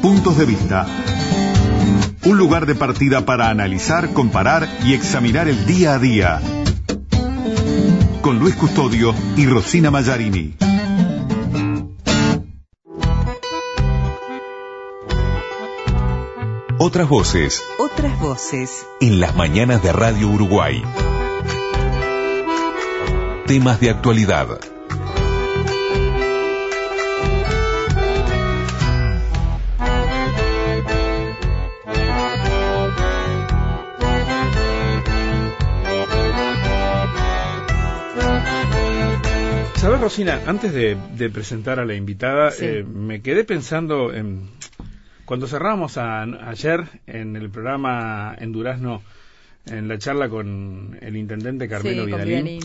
Puntos 0.00 0.36
de 0.38 0.44
vista. 0.44 0.86
Un 2.24 2.38
lugar 2.38 2.66
de 2.66 2.74
partida 2.74 3.24
para 3.24 3.50
analizar, 3.50 4.12
comparar 4.12 4.68
y 4.84 4.94
examinar 4.94 5.48
el 5.48 5.66
día 5.66 5.94
a 5.94 5.98
día. 5.98 6.40
Con 8.20 8.38
Luis 8.38 8.54
Custodio 8.54 9.14
y 9.36 9.46
Rosina 9.46 9.90
Mallarini. 9.90 10.54
Otras 16.78 17.08
voces. 17.08 17.62
Otras 17.78 18.18
voces. 18.20 18.86
En 19.00 19.18
las 19.18 19.34
mañanas 19.34 19.82
de 19.82 19.92
Radio 19.92 20.28
Uruguay. 20.28 20.82
Temas 23.46 23.80
de 23.80 23.90
actualidad. 23.90 24.71
¿Sabes, 39.82 40.00
Rosina? 40.00 40.40
Antes 40.46 40.72
de, 40.72 41.30
presentar 41.30 41.80
a 41.80 41.84
la 41.84 41.96
invitada, 41.96 42.52
eh, 42.60 42.84
me 42.84 43.20
quedé 43.20 43.42
pensando 43.42 44.14
en. 44.14 44.48
Cuando 45.24 45.48
cerramos 45.48 45.98
ayer 45.98 46.84
en 47.08 47.34
el 47.34 47.50
programa 47.50 48.32
en 48.38 48.52
Durazno, 48.52 49.02
en 49.66 49.88
la 49.88 49.98
charla 49.98 50.28
con 50.28 50.96
el 51.02 51.16
intendente 51.16 51.68
Carmelo 51.68 52.06
Vidalín, 52.06 52.60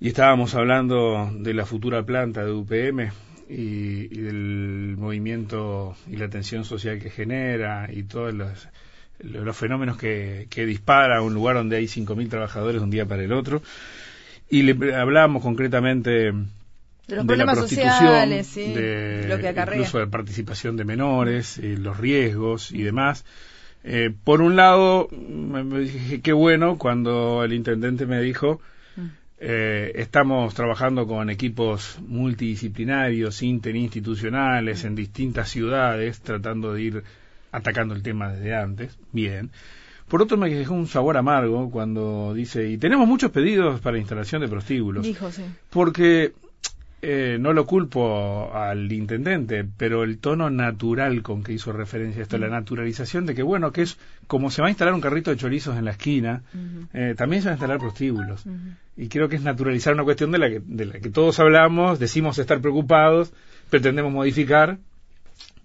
y 0.00 0.08
estábamos 0.08 0.56
hablando 0.56 1.30
de 1.32 1.54
la 1.54 1.64
futura 1.64 2.02
planta 2.02 2.44
de 2.44 2.50
UPM 2.50 3.12
y, 3.48 4.08
del 4.08 4.96
movimiento 4.98 5.94
y 6.10 6.16
la 6.16 6.28
tensión 6.28 6.64
social 6.64 6.98
que 6.98 7.10
genera 7.10 7.88
y 7.88 8.02
todos 8.02 8.34
los, 8.34 8.68
los 9.20 9.56
fenómenos 9.56 9.96
que, 9.96 10.48
que 10.50 10.66
dispara 10.66 11.22
un 11.22 11.34
lugar 11.34 11.54
donde 11.54 11.76
hay 11.76 11.84
5.000 11.84 12.28
trabajadores 12.28 12.80
de 12.80 12.84
un 12.84 12.90
día 12.90 13.06
para 13.06 13.22
el 13.22 13.32
otro. 13.32 13.62
Y 14.52 14.62
le 14.62 14.94
hablábamos 14.94 15.42
concretamente 15.42 16.10
de 16.10 17.16
los 17.16 17.24
problemas 17.24 17.58
sociales, 17.58 18.54
de, 18.54 19.24
lo 19.26 19.38
que 19.38 19.48
incluso 19.48 19.98
de 19.98 20.06
participación 20.06 20.76
de 20.76 20.84
menores, 20.84 21.56
y 21.56 21.76
los 21.76 21.96
riesgos 21.96 22.70
y 22.70 22.82
demás. 22.82 23.24
Eh, 23.82 24.12
por 24.24 24.42
un 24.42 24.54
lado, 24.54 25.08
me 25.10 25.80
dije 25.80 26.20
qué 26.20 26.34
bueno 26.34 26.76
cuando 26.76 27.42
el 27.44 27.54
intendente 27.54 28.04
me 28.04 28.20
dijo 28.20 28.60
eh, 29.44 29.90
estamos 29.96 30.54
trabajando 30.54 31.06
con 31.06 31.28
equipos 31.28 31.98
multidisciplinarios, 32.06 33.42
interinstitucionales, 33.42 34.84
en 34.84 34.94
distintas 34.94 35.48
ciudades, 35.48 36.20
tratando 36.20 36.74
de 36.74 36.82
ir 36.82 37.04
atacando 37.50 37.94
el 37.94 38.02
tema 38.02 38.32
desde 38.32 38.54
antes. 38.54 38.96
Bien. 39.12 39.50
Por 40.12 40.20
otro, 40.20 40.36
me 40.36 40.50
dejó 40.50 40.74
un 40.74 40.88
sabor 40.88 41.16
amargo 41.16 41.70
cuando 41.70 42.34
dice, 42.34 42.68
y 42.68 42.76
tenemos 42.76 43.08
muchos 43.08 43.30
pedidos 43.30 43.80
para 43.80 43.96
instalación 43.96 44.42
de 44.42 44.48
prostíbulos. 44.48 45.04
Dijo, 45.04 45.32
sí. 45.32 45.42
Porque 45.70 46.34
eh, 47.00 47.38
no 47.40 47.54
lo 47.54 47.64
culpo 47.64 48.52
al 48.52 48.92
intendente, 48.92 49.64
pero 49.64 50.02
el 50.04 50.18
tono 50.18 50.50
natural 50.50 51.22
con 51.22 51.42
que 51.42 51.54
hizo 51.54 51.72
referencia 51.72 52.20
a 52.20 52.22
esto, 52.24 52.36
la 52.36 52.48
mm. 52.48 52.50
naturalización 52.50 53.24
de 53.24 53.34
que, 53.34 53.42
bueno, 53.42 53.72
que 53.72 53.80
es 53.80 53.96
como 54.26 54.50
se 54.50 54.60
va 54.60 54.68
a 54.68 54.70
instalar 54.70 54.92
un 54.92 55.00
carrito 55.00 55.30
de 55.30 55.38
chorizos 55.38 55.78
en 55.78 55.86
la 55.86 55.92
esquina, 55.92 56.42
eh, 56.92 57.14
también 57.16 57.40
se 57.40 57.48
van 57.48 57.52
a 57.52 57.56
instalar 57.56 57.78
prostíbulos. 57.78 58.44
Y 58.98 59.08
creo 59.08 59.30
que 59.30 59.36
es 59.36 59.42
naturalizar 59.42 59.94
una 59.94 60.04
cuestión 60.04 60.30
de 60.30 60.38
la, 60.38 60.50
que, 60.50 60.60
de 60.62 60.84
la 60.84 61.00
que 61.00 61.08
todos 61.08 61.40
hablamos, 61.40 61.98
decimos 61.98 62.38
estar 62.38 62.60
preocupados, 62.60 63.32
pretendemos 63.70 64.12
modificar, 64.12 64.76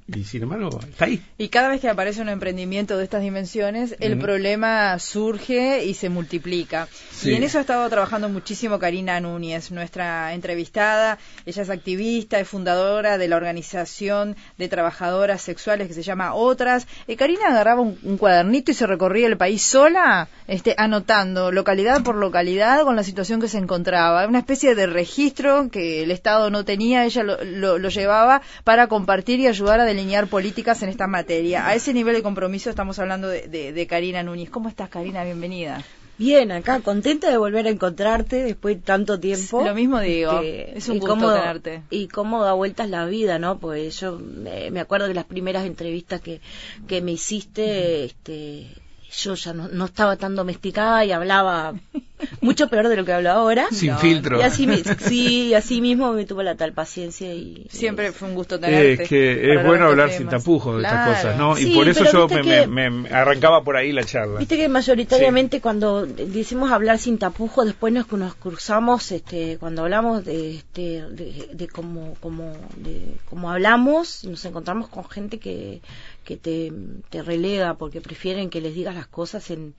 y 0.08 0.23
sin 0.23 0.44
embargo, 0.44 0.80
está 0.88 1.05
ahí. 1.05 1.22
Y 1.38 1.50
cada 1.50 1.67
vez 1.67 1.81
que 1.81 1.89
aparece 1.89 2.22
un 2.22 2.30
emprendimiento 2.30 2.97
de 2.97 3.03
estas 3.03 3.22
dimensiones, 3.22 3.95
el 4.00 4.17
problema 4.17 4.97
surge 5.00 5.83
y 5.83 5.94
se 5.95 6.08
multiplica. 6.08 6.88
Y 7.23 7.34
en 7.34 7.44
eso 7.44 7.57
ha 7.57 7.62
estado 7.62 7.90
trabajando 7.90 8.29
muchísimo 8.29 8.79
Karina 8.79 9.19
Núñez, 9.19 9.69
nuestra 9.72 10.34
entrevistada. 10.34 11.18
Ella 11.45 11.62
es 11.62 11.69
activista, 11.69 12.40
es 12.40 12.47
fundadora 12.47 13.18
de 13.18 13.28
la 13.28 13.35
organización 13.35 14.38
de 14.57 14.69
trabajadoras 14.69 15.41
sexuales 15.41 15.90
que 15.90 15.94
se 15.94 16.03
llama 16.03 16.35
Otras. 16.35 16.88
Eh, 17.07 17.18
Karina 17.18 17.50
agarraba 17.50 17.81
un, 17.81 18.18
cuadernito 18.18 18.72
y 18.72 18.75
se 18.75 18.88
recorría 18.88 19.28
el 19.28 19.38
país 19.38 19.62
sola, 19.62 20.29
este, 20.47 20.74
anotando 20.78 21.51
localidad 21.51 22.01
por 22.03 22.16
localidad 22.16 22.84
con 22.84 22.95
la 22.95 23.03
situación 23.03 23.41
que 23.41 23.50
se 23.50 23.57
encontraba. 23.57 24.25
Una 24.25 24.39
especie 24.39 24.74
de 24.74 24.88
registro 24.88 25.69
que 25.69 26.03
el 26.03 26.12
Estado 26.12 26.50
no 26.50 26.63
tenía, 26.63 27.03
ella 27.03 27.24
lo, 27.24 27.78
lo 27.78 27.89
llevaba 27.89 28.41
para 28.63 28.88
compartir 28.88 29.41
y 29.41 29.47
ayudar 29.47 29.81
a 29.81 29.85
delinear 29.97 30.28
políticas 30.28 30.84
en 30.84 30.90
esta 30.90 31.08
materia. 31.08 31.68
A 31.68 31.74
ese 31.74 31.91
nivel 31.91 32.16
de 32.16 32.22
compromiso 32.22 32.69
estamos 32.69 33.00
hablando 33.00 33.28
de, 33.28 33.88
Karina 33.90 34.22
Núñez. 34.22 34.50
¿Cómo 34.52 34.69
estás, 34.69 34.90
Karina? 34.90 35.24
Bienvenida. 35.24 35.84
Bien, 36.19 36.52
acá, 36.52 36.81
contenta 36.81 37.30
de 37.30 37.38
volver 37.38 37.66
a 37.66 37.69
encontrarte 37.69 38.44
después 38.44 38.78
de 38.78 38.81
tanto 38.81 39.19
tiempo. 39.19 39.63
Lo 39.63 39.74
mismo 39.74 40.00
digo, 40.00 40.40
es 40.41 40.88
un 40.90 41.00
gusto 41.00 41.34
tenerte. 41.34 41.81
Y 41.90 42.07
cómo 42.07 42.44
da 42.44 42.53
vueltas 42.53 42.90
la 42.90 43.06
vida, 43.06 43.40
¿no? 43.40 43.57
Pues 43.57 44.00
yo 44.00 44.19
me, 44.19 44.80
acuerdo 44.80 45.07
de 45.07 45.16
las 45.16 45.25
primeras 45.25 45.66
entrevistas 45.66 46.22
que, 46.22 46.41
que 46.88 47.02
me 47.02 47.12
hiciste, 47.13 48.06
este, 48.06 48.68
yo 49.12 49.34
ya 49.34 49.53
no, 49.53 49.86
estaba 49.86 50.16
tan 50.16 50.36
domesticada 50.36 51.06
y 51.06 51.12
hablaba 51.12 51.74
mucho 52.41 52.67
peor 52.67 52.88
de 52.88 52.95
lo 52.95 53.05
que 53.05 53.13
hablo 53.13 53.31
ahora. 53.31 53.67
Sin 53.72 53.97
filtro. 53.97 54.39
Y 54.39 54.44
así, 54.44 54.67
sí, 55.00 55.53
así 55.53 55.81
mismo 55.81 56.13
me 56.13 56.25
tuvo 56.25 56.44
la 56.44 56.55
tal 56.55 56.73
paciencia 56.73 57.33
y... 57.33 57.67
Siempre 57.69 58.11
fue 58.11 58.28
un 58.29 58.35
gusto 58.35 58.59
tenerte. 58.59 59.03
Es 59.03 59.09
que 59.09 59.53
es 59.53 59.66
bueno 59.66 59.85
hablar 59.85 60.11
sin 60.11 60.27
tapujos 60.27 60.77
de 60.77 60.83
estas 60.83 61.07
cosas, 61.07 61.38
¿no? 61.38 61.57
y 61.57 61.75
por 61.75 61.88
eso 61.88 62.06
yo 62.11 62.27
me, 62.27 63.09
arrancaba 63.09 63.63
por 63.63 63.77
ahí 63.77 63.91
la 63.91 64.03
charla. 64.03 64.39
Viste 64.39 64.57
que 64.57 64.69
mayoritariamente 64.69 65.61
cuando 65.61 66.06
decimos 66.06 66.72
hablar 66.72 67.00
sin 67.00 67.17
tapujos, 67.17 67.66
después 67.66 67.94
nos, 67.94 68.11
nos 68.11 68.35
cruzamos, 68.35 69.11
este, 69.11 69.57
cuando 69.57 69.83
hablamos 69.83 70.25
de, 70.25 70.56
este, 70.56 71.03
de, 71.09 71.50
de 71.53 71.67
cómo, 71.67 72.16
cómo, 72.19 72.53
de 72.77 73.16
cómo 73.29 73.51
hablamos, 73.51 74.23
nos 74.23 74.44
encontramos 74.45 74.89
con 74.89 75.07
gente 75.09 75.39
que 75.39 75.81
que 76.27 76.35
te, 76.35 76.73
te 77.09 77.23
relega 77.23 77.75
porque 77.75 78.01
prefieren 78.01 78.50
que 78.50 78.59
les 78.59 78.75
digas 78.75 78.94
las 78.94 79.07
cosas 79.07 79.50
en 79.50 79.73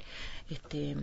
este, 0.51 0.93
eh, 0.93 0.95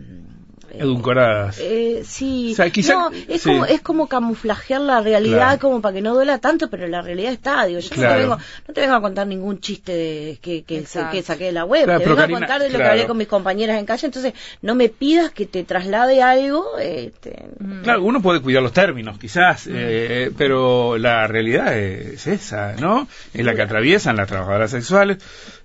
edulcoradas. 0.80 1.58
Eh, 1.60 2.02
sí, 2.04 2.56
no, 2.58 3.10
es, 3.28 3.42
como, 3.44 3.64
es 3.64 3.80
como 3.80 4.08
camuflajear 4.08 4.80
la 4.80 5.00
realidad 5.00 5.60
como 5.60 5.80
para 5.80 5.94
que 5.94 6.02
no 6.02 6.14
duela 6.14 6.38
tanto, 6.38 6.68
pero 6.68 6.88
la 6.88 7.00
realidad 7.00 7.32
está. 7.32 7.64
Digo, 7.64 7.78
yo 7.78 7.90
no, 7.94 8.08
te 8.08 8.16
vengo, 8.16 8.38
no 8.66 8.74
te 8.74 8.80
vengo 8.80 8.94
a 8.96 9.00
contar 9.00 9.26
ningún 9.28 9.60
chiste 9.60 9.92
de, 9.92 10.38
que, 10.42 10.64
que, 10.64 10.84
que, 11.12 11.22
saqué 11.22 11.44
de 11.44 11.52
la 11.52 11.64
web, 11.64 11.86
te 11.86 12.04
vengo 12.04 12.20
a 12.20 12.28
contar 12.28 12.60
de 12.60 12.70
lo 12.70 12.78
que 12.78 12.84
hablé 12.84 13.06
con 13.06 13.16
mis 13.16 13.28
compañeras 13.28 13.78
en 13.78 13.86
calle, 13.86 14.06
entonces 14.06 14.34
no 14.62 14.74
me 14.74 14.88
pidas 14.88 15.30
que 15.30 15.46
te 15.46 15.62
traslade 15.62 16.20
algo. 16.22 16.78
Este... 16.78 17.44
Mm. 17.60 17.82
Claro, 17.82 18.02
uno 18.02 18.20
puede 18.20 18.40
cuidar 18.40 18.64
los 18.64 18.72
términos, 18.72 19.16
quizás, 19.18 19.68
mm. 19.68 19.72
eh, 19.74 20.30
pero 20.36 20.98
la 20.98 21.28
realidad 21.28 21.78
es 21.78 22.26
esa, 22.26 22.74
¿no? 22.74 23.06
Es 23.32 23.44
la 23.44 23.54
que 23.54 23.62
atraviesan 23.62 24.16
las 24.16 24.26
trabajadoras 24.26 24.72
sexuales. 24.72 25.18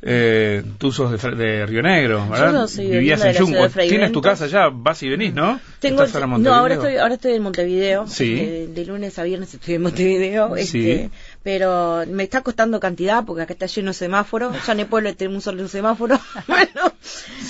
Eh, 0.03 0.63
tú 0.77 0.91
sos 0.91 1.21
de, 1.21 1.31
de 1.35 1.65
Río 1.65 1.81
Negro, 1.81 2.27
¿verdad? 2.29 2.69
Vivías 2.77 3.23
en 3.23 3.35
Tienes 3.73 4.11
tu 4.11 4.21
casa 4.21 4.47
ya, 4.47 4.69
vas 4.69 5.01
y 5.03 5.09
venís, 5.09 5.33
¿no? 5.33 5.59
Tengo, 5.79 6.05
no, 6.37 6.53
ahora 6.53 6.75
estoy, 6.75 6.97
ahora 6.97 7.15
estoy 7.15 7.33
en 7.33 7.43
Montevideo. 7.43 8.07
Sí. 8.07 8.37
Eh, 8.39 8.69
de, 8.69 8.85
lunes 8.85 9.17
a 9.19 9.23
viernes 9.23 9.53
estoy 9.53 9.75
en 9.75 9.81
Montevideo. 9.81 10.55
Este, 10.55 11.09
pero 11.43 12.03
me 12.07 12.23
está 12.23 12.41
costando 12.41 12.79
cantidad 12.79 13.25
porque 13.25 13.43
acá 13.43 13.53
está 13.53 13.65
lleno 13.65 13.91
de 13.91 13.93
semáforos. 13.95 14.55
Ya 14.65 14.73
en 14.73 14.81
el 14.81 14.87
pueblo 14.87 15.13
tenemos 15.15 15.37
un 15.37 15.41
solo 15.41 15.67
semáforo. 15.67 16.19
bueno, 16.47 16.93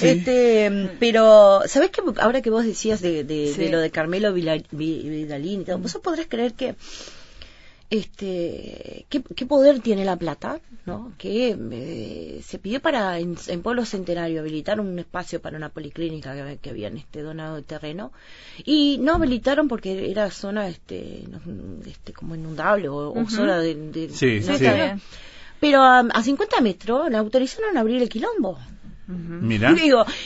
este, 0.02 0.92
pero, 1.00 1.62
¿sabés 1.66 1.90
que 1.92 2.02
ahora 2.18 2.42
que 2.42 2.50
vos 2.50 2.66
decías 2.66 3.02
de, 3.02 3.24
de, 3.24 3.70
lo 3.70 3.80
de 3.80 3.92
Carmelo 3.92 4.34
Vidalín, 4.34 5.66
vos 5.80 6.00
podrás 6.02 6.28
creer 6.28 6.54
que 6.54 6.76
este, 7.92 9.06
¿qué, 9.10 9.46
poder 9.46 9.82
tiene 9.82 10.06
la 10.06 10.16
plata? 10.16 10.62
¿no? 10.86 11.12
Que 11.18 11.56
eh, 11.72 12.42
se 12.42 12.58
pidió 12.58 12.80
para 12.80 13.20
en, 13.20 13.36
Pueblo 13.62 13.84
Centenario 13.86 14.40
habilitar 14.40 14.80
un 14.80 14.98
espacio 14.98 15.42
para 15.42 15.58
una 15.58 15.70
policlínica 15.70 16.34
que, 16.34 16.58
que, 16.58 16.70
habían 16.70 16.96
este, 16.96 17.22
donado 17.22 17.58
de 17.58 17.64
terreno 17.64 18.14
y 18.64 18.98
no 19.00 19.16
habilitaron 19.16 19.68
porque 19.68 20.10
era 20.10 20.32
zona 20.32 20.70
este, 20.70 21.26
este 21.86 22.14
como 22.14 22.36
inundable 22.36 22.88
o, 22.88 23.14
zona 23.30 23.60
de, 23.60 24.10
sí, 24.14 24.42
sí, 24.42 24.66
Pero 25.60 25.84
a, 25.84 26.00
a 26.00 26.24
50 26.24 26.62
metros 26.62 27.12
le 27.12 27.18
autorizaron 27.18 27.76
a 27.76 27.82
abrir 27.82 28.02
el 28.02 28.08
quilombo. 28.08 28.58
Mira. 29.12 29.76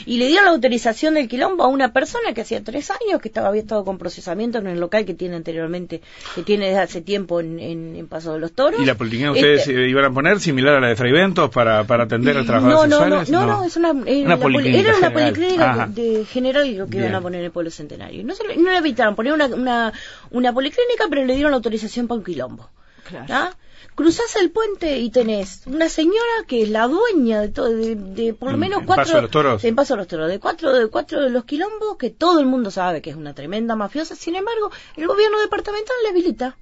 y 0.04 0.18
le 0.18 0.28
dieron 0.28 0.44
la 0.44 0.50
autorización 0.52 1.14
del 1.14 1.28
quilombo 1.28 1.64
a 1.64 1.68
una 1.68 1.92
persona 1.92 2.32
que 2.34 2.42
hacía 2.42 2.62
tres 2.62 2.90
años 2.90 3.20
que 3.20 3.28
estaba, 3.28 3.48
había 3.48 3.62
estado 3.62 3.84
con 3.84 3.98
procesamiento 3.98 4.58
en 4.58 4.66
el 4.66 4.78
local 4.78 5.04
que 5.04 5.14
tiene 5.14 5.36
anteriormente, 5.36 6.00
que 6.34 6.42
tiene 6.42 6.66
desde 6.68 6.80
hace 6.80 7.00
tiempo 7.00 7.40
en, 7.40 7.58
en, 7.58 8.06
Paso 8.06 8.34
de 8.34 8.38
los 8.38 8.52
Toros. 8.52 8.80
¿Y 8.80 8.84
la 8.84 8.94
política 8.94 9.32
ustedes 9.32 9.66
este 9.66 9.88
iban 9.88 10.04
a 10.04 10.12
poner 10.12 10.38
similar 10.38 10.76
a 10.76 10.80
la 10.80 10.88
de 10.88 10.96
Fray 10.96 11.10
Ventos 11.10 11.50
para, 11.50 11.84
para 11.84 12.04
atender 12.04 12.36
a 12.36 12.44
trabajadores 12.44 12.88
no, 12.88 12.98
sexuales? 12.98 13.30
No, 13.30 13.46
no, 13.46 13.56
no, 13.58 13.64
es 13.64 13.76
una, 13.76 13.88
eh, 13.88 13.92
una 14.24 14.34
era 14.34 14.96
una 14.96 15.12
policlínica 15.12 15.88
de, 15.88 16.24
general 16.24 16.76
lo 16.76 16.86
que 16.86 16.98
iban 16.98 17.14
a 17.14 17.20
poner 17.20 17.40
en 17.40 17.46
el 17.46 17.52
pueblo 17.52 17.70
centenario. 17.70 18.22
No, 18.24 18.34
se, 18.34 18.44
no 18.56 18.70
le 18.70 18.78
evitaron 18.78 19.16
poner 19.16 19.32
una, 19.32 19.46
una, 19.46 19.92
una 20.30 20.52
policlínica, 20.52 21.06
pero 21.10 21.24
le 21.24 21.34
dieron 21.34 21.50
la 21.50 21.56
autorización 21.56 22.06
para 22.06 22.18
un 22.18 22.24
quilombo. 22.24 22.70
Claro. 23.08 23.50
Cruzás 23.94 24.36
el 24.36 24.50
puente 24.50 24.98
y 24.98 25.10
tenés 25.10 25.62
una 25.66 25.88
señora 25.88 26.44
que 26.46 26.62
es 26.62 26.70
la 26.70 26.86
dueña 26.88 27.40
de 27.40 27.48
todo, 27.48 27.68
de, 27.68 28.34
por 28.38 28.52
lo 28.52 28.58
menos 28.58 28.82
cuatro. 28.84 29.04
Paso 29.04 29.16
de 29.16 29.22
los 29.22 29.30
toros. 29.30 29.64
En 29.64 29.74
Paso 29.74 29.94
de 29.94 29.98
los 29.98 30.08
Toros, 30.08 30.28
de 30.28 30.38
cuatro, 30.38 30.72
de 30.72 30.88
cuatro 30.88 31.22
de 31.22 31.30
los 31.30 31.44
quilombos 31.44 31.96
que 31.98 32.10
todo 32.10 32.40
el 32.40 32.46
mundo 32.46 32.70
sabe 32.70 33.02
que 33.02 33.10
es 33.10 33.16
una 33.16 33.34
tremenda 33.34 33.76
mafiosa. 33.76 34.16
Sin 34.16 34.36
embargo, 34.36 34.70
el 34.96 35.06
gobierno 35.06 35.38
departamental 35.40 35.96
le 36.02 36.10
habilita. 36.10 36.56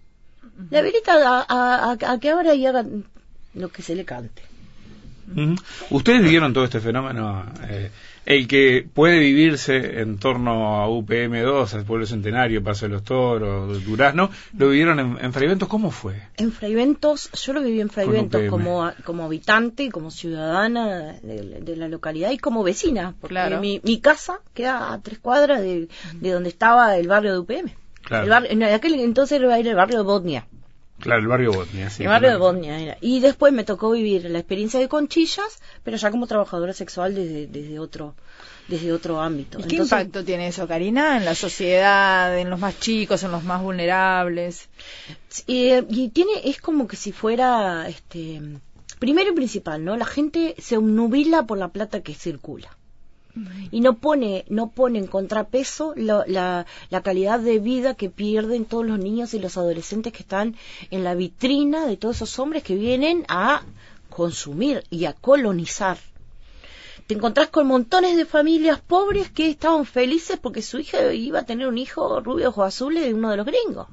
Le 0.70 0.78
habilita 0.78 1.44
a, 1.48 1.92
a 1.92 2.18
que 2.20 2.30
ahora 2.30 2.54
y 2.54 2.66
hagan 2.66 3.04
lo 3.54 3.68
que 3.68 3.82
se 3.82 3.94
le 3.94 4.04
cante. 4.04 4.42
Ustedes 5.90 6.22
vivieron 6.22 6.52
todo 6.52 6.64
este 6.64 6.80
fenómeno, 6.80 7.46
eh, 7.68 7.90
el 8.26 8.48
que 8.48 8.86
puede 8.92 9.18
vivirse 9.18 10.00
en 10.00 10.18
torno 10.18 10.80
a 10.82 10.88
UPM2, 10.88 11.74
al 11.74 11.84
pueblo 11.84 12.06
centenario, 12.06 12.62
Paso 12.62 12.86
de 12.86 12.92
los 12.92 13.04
Toros, 13.04 13.84
Durazno, 13.84 14.30
lo 14.56 14.68
vivieron 14.68 14.98
en, 14.98 15.18
en 15.20 15.32
Fraiventos, 15.32 15.68
¿cómo 15.68 15.90
fue? 15.90 16.14
En 16.36 16.52
Fraiventos, 16.52 17.30
yo 17.32 17.52
lo 17.52 17.62
viví 17.62 17.80
en 17.80 17.90
Fraiventos 17.90 18.42
como, 18.48 18.90
como 19.04 19.24
habitante, 19.24 19.90
como 19.90 20.10
ciudadana 20.10 21.16
de, 21.22 21.76
la 21.76 21.88
localidad 21.88 22.30
y 22.30 22.38
como 22.38 22.62
vecina, 22.62 23.14
porque 23.20 23.58
mi, 23.60 23.80
mi, 23.82 24.00
casa 24.00 24.40
queda 24.54 24.92
a 24.92 25.00
tres 25.00 25.18
cuadras 25.18 25.60
de, 25.60 25.88
donde 26.20 26.48
estaba 26.48 26.96
el 26.96 27.08
barrio 27.08 27.32
de 27.32 27.38
UPM. 27.40 27.70
en 28.10 28.62
aquel 28.62 28.94
entonces 29.00 29.40
era 29.40 29.58
el 29.58 29.74
barrio 29.74 29.98
de 29.98 30.04
Botnia. 30.04 30.46
Claro, 31.04 31.20
el 31.20 31.28
barrio 31.28 31.52
Botnia, 31.52 31.90
sí. 31.90 32.02
El 32.02 32.08
barrio 32.08 32.30
de 32.30 32.36
Botnia 32.38 32.80
era. 32.80 32.96
Y 33.02 33.20
después 33.20 33.52
me 33.52 33.62
tocó 33.62 33.90
vivir 33.90 34.24
la 34.30 34.38
experiencia 34.38 34.80
de 34.80 34.88
Conchillas, 34.88 35.60
pero 35.82 35.98
ya 35.98 36.10
como 36.10 36.26
trabajadora 36.26 36.72
sexual 36.72 37.14
desde, 37.14 37.46
desde 37.46 37.78
otro 37.78 38.14
desde 38.68 38.90
otro 38.90 39.20
ámbito. 39.20 39.60
¿Y 39.60 39.64
qué 39.64 39.76
impacto 39.76 40.24
tiene 40.24 40.48
eso, 40.48 40.66
Karina, 40.66 41.18
en 41.18 41.26
la 41.26 41.34
sociedad, 41.34 42.38
en 42.38 42.48
los 42.48 42.58
más 42.58 42.80
chicos, 42.80 43.22
en 43.22 43.32
los 43.32 43.44
más 43.44 43.60
vulnerables? 43.60 44.70
y 45.46 46.08
tiene, 46.08 46.32
es 46.44 46.58
como 46.62 46.88
que 46.88 46.96
si 46.96 47.12
fuera, 47.12 47.86
este, 47.86 48.40
primero 48.98 49.30
y 49.30 49.34
principal, 49.34 49.84
¿no? 49.84 49.94
La 49.98 50.06
gente 50.06 50.54
se 50.56 50.78
nubila 50.78 51.42
por 51.42 51.58
la 51.58 51.68
plata 51.68 52.00
que 52.00 52.14
circula 52.14 52.74
y 53.70 53.80
no 53.80 53.98
pone 53.98 54.44
no 54.48 54.70
pone 54.70 54.98
en 54.98 55.06
contrapeso 55.06 55.92
la, 55.96 56.24
la, 56.90 57.00
calidad 57.02 57.40
de 57.40 57.58
vida 57.58 57.94
que 57.94 58.10
pierden 58.10 58.64
todos 58.64 58.86
los 58.86 58.98
niños 58.98 59.34
y 59.34 59.38
los 59.38 59.56
adolescentes 59.56 60.12
que 60.12 60.22
están 60.22 60.56
en 60.90 61.04
la 61.04 61.14
vitrina 61.14 61.86
de 61.86 61.96
todos 61.96 62.16
esos 62.16 62.38
hombres 62.38 62.62
que 62.62 62.76
vienen 62.76 63.24
a 63.28 63.62
consumir 64.08 64.84
y 64.90 65.06
a 65.06 65.12
colonizar. 65.12 65.98
Te 67.06 67.14
encontrás 67.14 67.48
con 67.48 67.66
montones 67.66 68.16
de 68.16 68.24
familias 68.24 68.80
pobres 68.80 69.30
que 69.30 69.50
estaban 69.50 69.84
felices 69.84 70.38
porque 70.40 70.62
su 70.62 70.78
hija 70.78 71.12
iba 71.12 71.40
a 71.40 71.44
tener 71.44 71.66
un 71.66 71.76
hijo 71.76 72.20
rubio 72.20 72.48
ojos 72.48 72.68
azules 72.68 73.04
de 73.04 73.14
uno 73.14 73.30
de 73.30 73.36
los 73.36 73.46
gringos. 73.46 73.88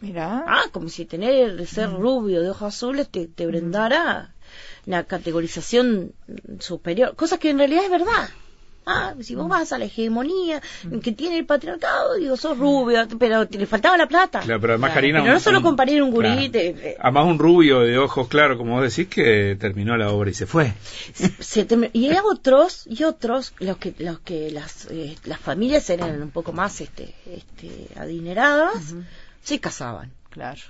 Mira. 0.00 0.44
Ah, 0.46 0.64
como 0.72 0.88
si 0.88 1.04
tener 1.04 1.66
ser 1.66 1.90
rubio 1.90 2.40
de 2.40 2.50
ojos 2.50 2.74
azules 2.74 3.08
te, 3.08 3.26
te 3.26 3.46
brindara 3.46 4.34
una 4.86 5.04
categorización 5.04 6.12
superior, 6.58 7.14
cosa 7.14 7.38
que 7.38 7.50
en 7.50 7.58
realidad 7.58 7.84
es 7.84 7.90
verdad. 7.90 8.28
Ah, 8.90 9.14
si 9.20 9.34
vos 9.34 9.48
vas 9.48 9.70
a 9.72 9.78
la 9.78 9.84
hegemonía 9.84 10.62
que 11.02 11.12
tiene 11.12 11.36
el 11.38 11.44
patriarcado, 11.44 12.14
digo, 12.14 12.38
sos 12.38 12.56
rubio, 12.56 13.06
pero 13.18 13.46
te 13.46 13.58
le 13.58 13.66
faltaba 13.66 13.98
la 13.98 14.08
plata. 14.08 14.40
Claro, 14.40 14.60
pero 14.60 14.72
además, 14.72 14.92
Karina. 14.94 15.20
no 15.22 15.38
solo 15.40 15.60
comparé 15.60 16.00
un 16.02 16.10
gurite. 16.10 16.68
Eh, 16.68 16.96
además, 16.98 17.26
un 17.26 17.38
rubio 17.38 17.80
de 17.80 17.98
ojos 17.98 18.28
claros, 18.28 18.56
como 18.56 18.76
vos 18.76 18.82
decís, 18.82 19.12
que 19.12 19.56
terminó 19.60 19.96
la 19.98 20.10
obra 20.10 20.30
y 20.30 20.34
se 20.34 20.46
fue. 20.46 20.72
y 21.92 22.08
hay 22.08 22.16
otros, 22.24 22.86
y 22.86 23.04
otros, 23.04 23.52
los 23.58 23.76
que, 23.76 23.94
los 23.98 24.20
que 24.20 24.50
las, 24.50 24.86
eh, 24.90 25.16
las 25.24 25.38
familias 25.38 25.90
eran 25.90 26.22
un 26.22 26.30
poco 26.30 26.52
más 26.52 26.80
este, 26.80 27.14
este, 27.26 27.88
adineradas, 27.96 28.94
se 29.42 29.60
casaban. 29.60 30.12
Claro. 30.30 30.60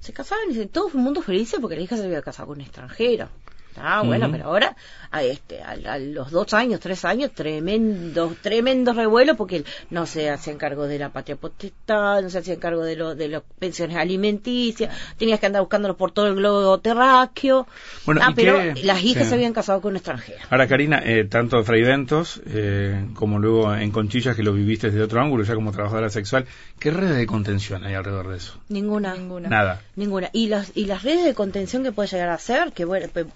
Se 0.00 0.12
casaban 0.12 0.50
y 0.50 0.66
todo 0.66 0.88
el 0.88 0.94
mundo 0.96 1.22
feliz 1.22 1.56
porque 1.58 1.76
la 1.76 1.82
hija 1.82 1.96
se 1.96 2.04
había 2.04 2.20
casado 2.20 2.48
con 2.48 2.58
un 2.58 2.64
extranjero. 2.64 3.30
Ah, 3.76 4.02
bueno, 4.04 4.30
pero 4.30 4.46
ahora, 4.46 4.76
a, 5.10 5.22
este, 5.22 5.62
a, 5.62 5.98
los 5.98 6.30
dos 6.30 6.54
años, 6.54 6.80
tres 6.80 7.04
años, 7.04 7.32
tremendos, 7.32 8.36
tremendos 8.38 8.96
revuelos, 8.96 9.36
porque 9.36 9.64
no 9.90 10.06
se 10.06 10.30
hacían 10.30 10.56
cargo 10.56 10.86
de 10.86 10.98
la 10.98 11.10
patria 11.10 11.36
potestad, 11.36 12.22
no 12.22 12.30
se 12.30 12.38
hacían 12.38 12.58
cargo 12.58 12.84
de, 12.84 12.96
lo, 12.96 13.14
de 13.14 13.28
las 13.28 13.42
pensiones 13.58 13.96
alimenticias, 13.96 14.94
tenías 15.16 15.40
que 15.40 15.46
andar 15.46 15.62
buscándolos 15.62 15.96
por 15.96 16.12
todo 16.12 16.26
el 16.28 16.36
globo 16.36 16.78
terráqueo. 16.78 17.66
Bueno, 18.06 18.20
ah, 18.24 18.32
pero 18.34 18.58
las 18.82 19.02
hijas 19.02 19.28
se 19.28 19.34
habían 19.34 19.52
casado 19.52 19.80
con 19.80 19.96
extranjeros. 19.96 20.42
Ahora, 20.50 20.66
Karina, 20.66 21.02
eh, 21.04 21.24
tanto 21.24 21.58
en 21.58 21.64
Freiventos 21.64 22.40
eh, 22.46 23.06
como 23.14 23.38
luego 23.38 23.74
en 23.74 23.90
Conchillas, 23.90 24.36
que 24.36 24.42
lo 24.42 24.52
viviste 24.52 24.90
desde 24.90 25.02
otro 25.02 25.20
ángulo, 25.20 25.44
ya 25.44 25.54
como 25.54 25.72
trabajadora 25.72 26.10
sexual, 26.10 26.46
¿qué 26.78 26.90
redes 26.90 27.16
de 27.16 27.26
contención 27.26 27.84
hay 27.84 27.94
alrededor 27.94 28.28
de 28.28 28.36
eso? 28.36 28.60
Ninguna. 28.68 29.14
Ninguna. 29.14 29.48
Nada. 29.48 29.80
Ninguna. 29.96 30.30
Y 30.32 30.48
las, 30.48 30.72
y 30.74 30.86
las 30.86 31.02
redes 31.02 31.24
de 31.24 31.34
contención 31.34 31.82
que 31.82 31.92
puede 31.92 32.08
llegar 32.08 32.28
a 32.30 32.38
ser, 32.38 32.72
que, 32.72 32.86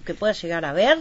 que 0.05 0.14
puede 0.14 0.27
llegar 0.32 0.64
a 0.64 0.72
ver. 0.72 0.98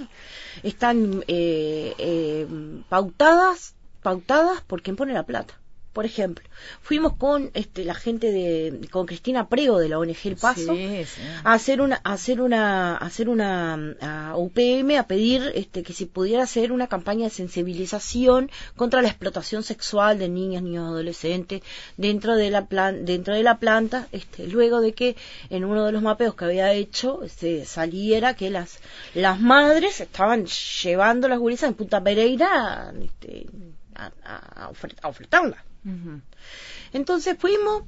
Están 0.63 1.24
eh, 1.27 1.94
eh, 1.97 2.47
pautadas 2.89 3.75
pautadas 4.01 4.62
por 4.62 4.81
quien 4.81 4.95
pone 4.95 5.13
la 5.13 5.24
plata 5.24 5.59
por 5.97 6.05
ejemplo, 6.05 6.47
fuimos 6.83 7.15
con 7.15 7.49
este, 7.55 7.83
la 7.83 7.95
gente 7.95 8.31
de, 8.31 8.88
con 8.91 9.07
Cristina 9.07 9.49
Prego 9.49 9.79
de 9.79 9.89
la 9.89 9.97
ONG 9.97 10.15
El 10.25 10.35
Paso 10.35 10.77
a 11.44 11.53
hacer 11.53 11.81
una, 11.81 11.99
a 12.03 12.13
hacer 12.13 12.39
una, 12.39 12.95
a 12.97 12.97
hacer 12.97 13.29
una 13.29 13.95
a 13.99 14.38
UPM 14.38 14.95
a 14.99 15.07
pedir 15.07 15.51
este, 15.55 15.81
que 15.81 15.94
si 15.94 16.05
pudiera 16.05 16.44
hacer 16.44 16.71
una 16.71 16.85
campaña 16.85 17.23
de 17.23 17.31
sensibilización 17.31 18.51
contra 18.75 19.01
la 19.01 19.07
explotación 19.07 19.63
sexual 19.63 20.19
de 20.19 20.29
niñas, 20.29 20.61
niños, 20.61 20.88
adolescentes 20.88 21.63
dentro 21.97 22.35
de 22.35 22.51
la 22.51 22.67
plan, 22.67 23.03
dentro 23.03 23.33
de 23.33 23.41
la 23.41 23.57
planta, 23.57 24.07
este, 24.11 24.45
luego 24.45 24.81
de 24.81 24.93
que 24.93 25.15
en 25.50 25.65
uno 25.65 25.83
de 25.83 25.93
los 25.93 26.03
mapeos 26.03 26.35
que 26.35 26.45
había 26.45 26.73
hecho 26.73 27.23
este, 27.23 27.65
saliera 27.65 28.35
que 28.35 28.51
las, 28.51 28.77
las 29.15 29.39
madres 29.39 30.00
estaban 30.00 30.45
llevando 30.45 31.27
las 31.27 31.39
gurisas 31.39 31.69
en 31.69 31.73
Punta 31.73 32.03
Pereira 32.03 32.93
este, 33.01 33.47
a, 33.95 34.11
a, 34.23 34.65
a 35.01 35.07
Entonces 36.94 37.38
fuimos, 37.39 37.84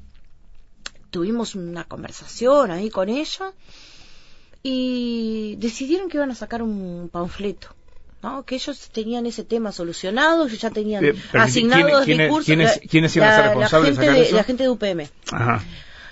tuvimos 1.10 1.56
una 1.56 1.84
conversación 1.84 2.72
ahí 2.72 2.90
con 2.90 3.10
ella 3.10 3.54
y 4.64 5.56
decidieron 5.58 6.10
que 6.10 6.18
iban 6.18 6.32
a 6.32 6.36
sacar 6.36 6.62
un 6.62 7.10
panfleto. 7.12 7.76
¿no? 8.22 8.44
que 8.44 8.56
ellos 8.56 8.90
tenían 8.92 9.26
ese 9.26 9.44
tema 9.44 9.72
solucionado, 9.72 10.46
ellos 10.46 10.60
ya 10.60 10.70
tenían 10.70 11.06
asignados 11.34 12.06
recursos. 12.06 12.46
¿quiénes, 12.46 13.16
iban 13.16 13.30
a 13.30 13.36
ser 13.36 13.46
responsables 13.46 13.98
la 13.98 14.04
gente, 14.04 14.20
de, 14.20 14.32
la 14.34 14.44
gente 14.44 14.64
de 14.64 14.70
UPM. 14.70 15.10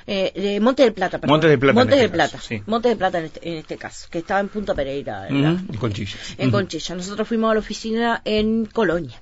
Eh, 0.10 0.32
de 0.34 0.60
Monte 0.62 0.84
del 0.84 0.94
Plata, 0.94 1.20
perdón. 1.20 1.34
Monte 1.34 1.48
de 1.50 1.58
Plata. 1.58 1.74
Monte 1.74 2.10
Plata. 2.10 2.40
Monte 2.66 2.90
de 2.90 2.96
Plata 2.96 3.20
en 3.20 3.26
este, 3.26 3.50
en 3.50 3.58
este 3.58 3.76
caso, 3.76 4.08
que 4.10 4.20
estaba 4.20 4.40
en 4.40 4.48
Punta 4.48 4.74
Pereira. 4.74 5.28
En, 5.28 5.68
Conchilla. 5.78 6.16
En 6.38 6.50
Conchilla. 6.50 6.96
Nosotros 6.96 7.28
fuimos 7.28 7.52
a 7.52 7.56
la 7.56 7.60
oficina 7.60 8.22
en 8.24 8.66
Colonia 8.68 9.22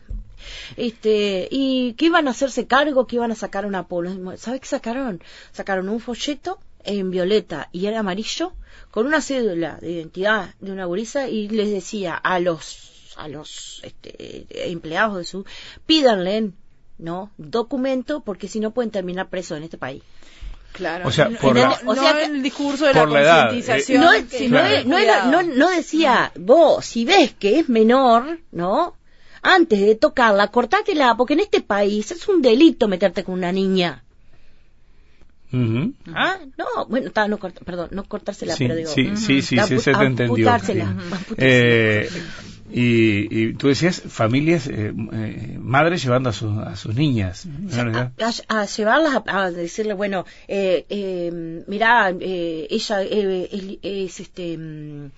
este 0.77 1.47
y 1.51 1.93
que 1.93 2.05
iban 2.05 2.27
a 2.27 2.31
hacerse 2.31 2.67
cargo, 2.67 3.07
que 3.07 3.17
iban 3.17 3.31
a 3.31 3.35
sacar 3.35 3.65
una 3.65 3.87
población. 3.87 4.37
¿Sabes 4.37 4.61
qué 4.61 4.67
sacaron? 4.67 5.21
Sacaron 5.51 5.89
un 5.89 5.99
folleto 5.99 6.59
en 6.83 7.11
violeta 7.11 7.69
y 7.71 7.87
era 7.87 7.99
amarillo 7.99 8.53
con 8.91 9.07
una 9.07 9.21
cédula 9.21 9.77
de 9.81 9.91
identidad 9.91 10.53
de 10.59 10.71
una 10.71 10.85
gurisa 10.85 11.27
y 11.27 11.49
les 11.49 11.71
decía 11.71 12.15
a 12.15 12.39
los 12.39 13.13
a 13.17 13.27
los 13.27 13.81
este, 13.83 14.71
empleados 14.71 15.17
de 15.17 15.23
su 15.23 15.45
pídanle 15.85 16.51
no 16.97 17.31
documento 17.37 18.21
porque 18.21 18.47
si 18.47 18.59
no 18.59 18.71
pueden 18.71 18.91
terminar 18.91 19.29
presos 19.29 19.57
en 19.57 19.63
este 19.63 19.77
país. 19.77 20.03
Claro. 20.71 21.07
O 21.07 21.11
sea, 21.11 21.29
por 21.29 21.57
el 21.57 22.43
discurso 22.43 22.85
de 22.85 22.93
la, 22.93 23.05
concientización. 23.05 24.01
no, 25.31 25.41
no, 25.41 25.69
decía, 25.69 26.33
vos, 26.37 26.85
si 26.85 27.05
ves 27.05 27.33
que 27.33 27.59
es 27.59 27.69
menor, 27.69 28.39
¿no? 28.51 28.97
Antes 29.45 29.79
de 29.79 29.95
tocarla, 29.95 30.47
cortátela, 30.47 31.15
porque 31.15 31.33
en 31.33 31.41
este 31.41 31.61
país 31.61 32.11
es 32.11 32.27
un 32.27 32.41
delito 32.41 32.87
meterte 32.87 33.23
con 33.23 33.35
una 33.35 33.51
niña. 33.51 34.03
Ah, 36.13 36.37
no, 36.57 36.85
bueno, 36.87 37.11
no 37.29 37.37
perdón, 37.37 37.89
no 37.91 38.03
cortársela, 38.03 38.55
pero 38.57 38.75
digo. 38.75 38.89
Sí, 38.89 39.11
sí, 39.15 39.41
sí, 39.41 39.57
sí, 39.57 39.79
se 39.79 39.93
te 39.93 40.03
entendió. 40.03 40.51
Eh, 41.37 42.09
y, 42.71 43.43
y, 43.43 43.53
tú 43.53 43.67
decías 43.67 44.01
familias, 44.01 44.67
eh, 44.67 44.91
eh, 45.13 45.57
madres 45.59 46.03
llevando 46.03 46.29
a, 46.29 46.31
a 46.31 46.75
sus 46.75 46.95
niñas. 46.95 47.47
a, 48.47 48.65
llevarlas 48.65 49.21
a, 49.27 49.51
decirle, 49.51 49.93
bueno, 49.93 50.25
eh, 50.47 50.85
eh, 50.89 51.63
mira, 51.67 52.09
eh, 52.09 52.67
ella 52.69 53.03
es, 53.03 54.19
este, 54.19 54.57
mm, 54.57 55.11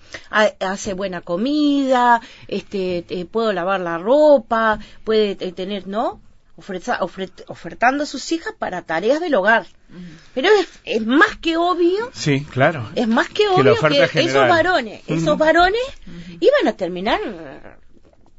hace 0.60 0.92
buena 0.92 1.22
comida, 1.22 2.20
este, 2.48 3.04
puedo 3.30 3.52
lavar 3.52 3.80
la 3.80 3.96
ropa, 3.96 4.78
puede 5.04 5.34
tener, 5.34 5.86
¿no? 5.86 6.20
Ofertando 6.58 8.02
a 8.02 8.06
sus 8.06 8.32
hijas 8.32 8.52
para 8.58 8.82
tareas 8.82 9.20
del 9.20 9.34
hogar. 9.34 9.66
Pero 10.34 10.48
es, 10.84 11.06
más 11.06 11.36
que 11.36 11.56
obvio. 11.56 12.10
Sí, 12.12 12.44
claro. 12.50 12.90
Es 12.94 13.08
más 13.08 13.28
que 13.28 13.48
obvio 13.48 13.76
que, 13.76 14.20
esos 14.20 14.48
varones, 14.48 15.02
esos 15.06 15.38
varones 15.38 15.82
iban 16.40 16.68
a 16.68 16.72
terminar 16.72 17.20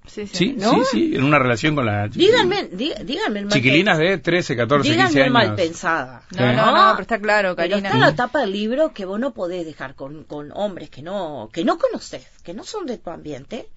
Sí, 0.09 0.25
sí, 0.27 0.57
sí, 0.91 1.15
en 1.15 1.23
una 1.23 1.37
relación 1.37 1.75
con 1.75 1.85
la 1.85 2.07
Díganme, 2.07 2.65
díganme 2.65 3.47
Chiquilinas 3.47 3.97
de 3.97 4.17
13, 4.17 4.55
14, 4.55 4.89
15 4.89 5.21
años. 5.21 5.33
mal 5.33 5.55
pensada. 5.55 6.23
No, 6.31 6.53
no, 6.53 6.65
no, 6.65 6.91
pero 6.93 7.01
está 7.01 7.19
claro, 7.19 7.55
Karina. 7.55 7.77
Pero 7.77 7.87
está 7.87 7.95
en 7.95 8.01
la 8.01 8.15
tapa 8.15 8.39
del 8.41 8.51
libro 8.51 8.93
que 8.93 9.05
vos 9.05 9.19
no 9.19 9.33
podés 9.33 9.65
dejar 9.65 9.95
con, 9.95 10.23
con 10.23 10.51
hombres 10.53 10.89
que 10.89 11.01
no 11.01 11.49
que 11.53 11.63
no 11.63 11.77
conoces, 11.77 12.27
que 12.43 12.53
no 12.53 12.63
son 12.63 12.85
de 12.85 12.97
tu 12.97 13.09
ambiente, 13.09 13.67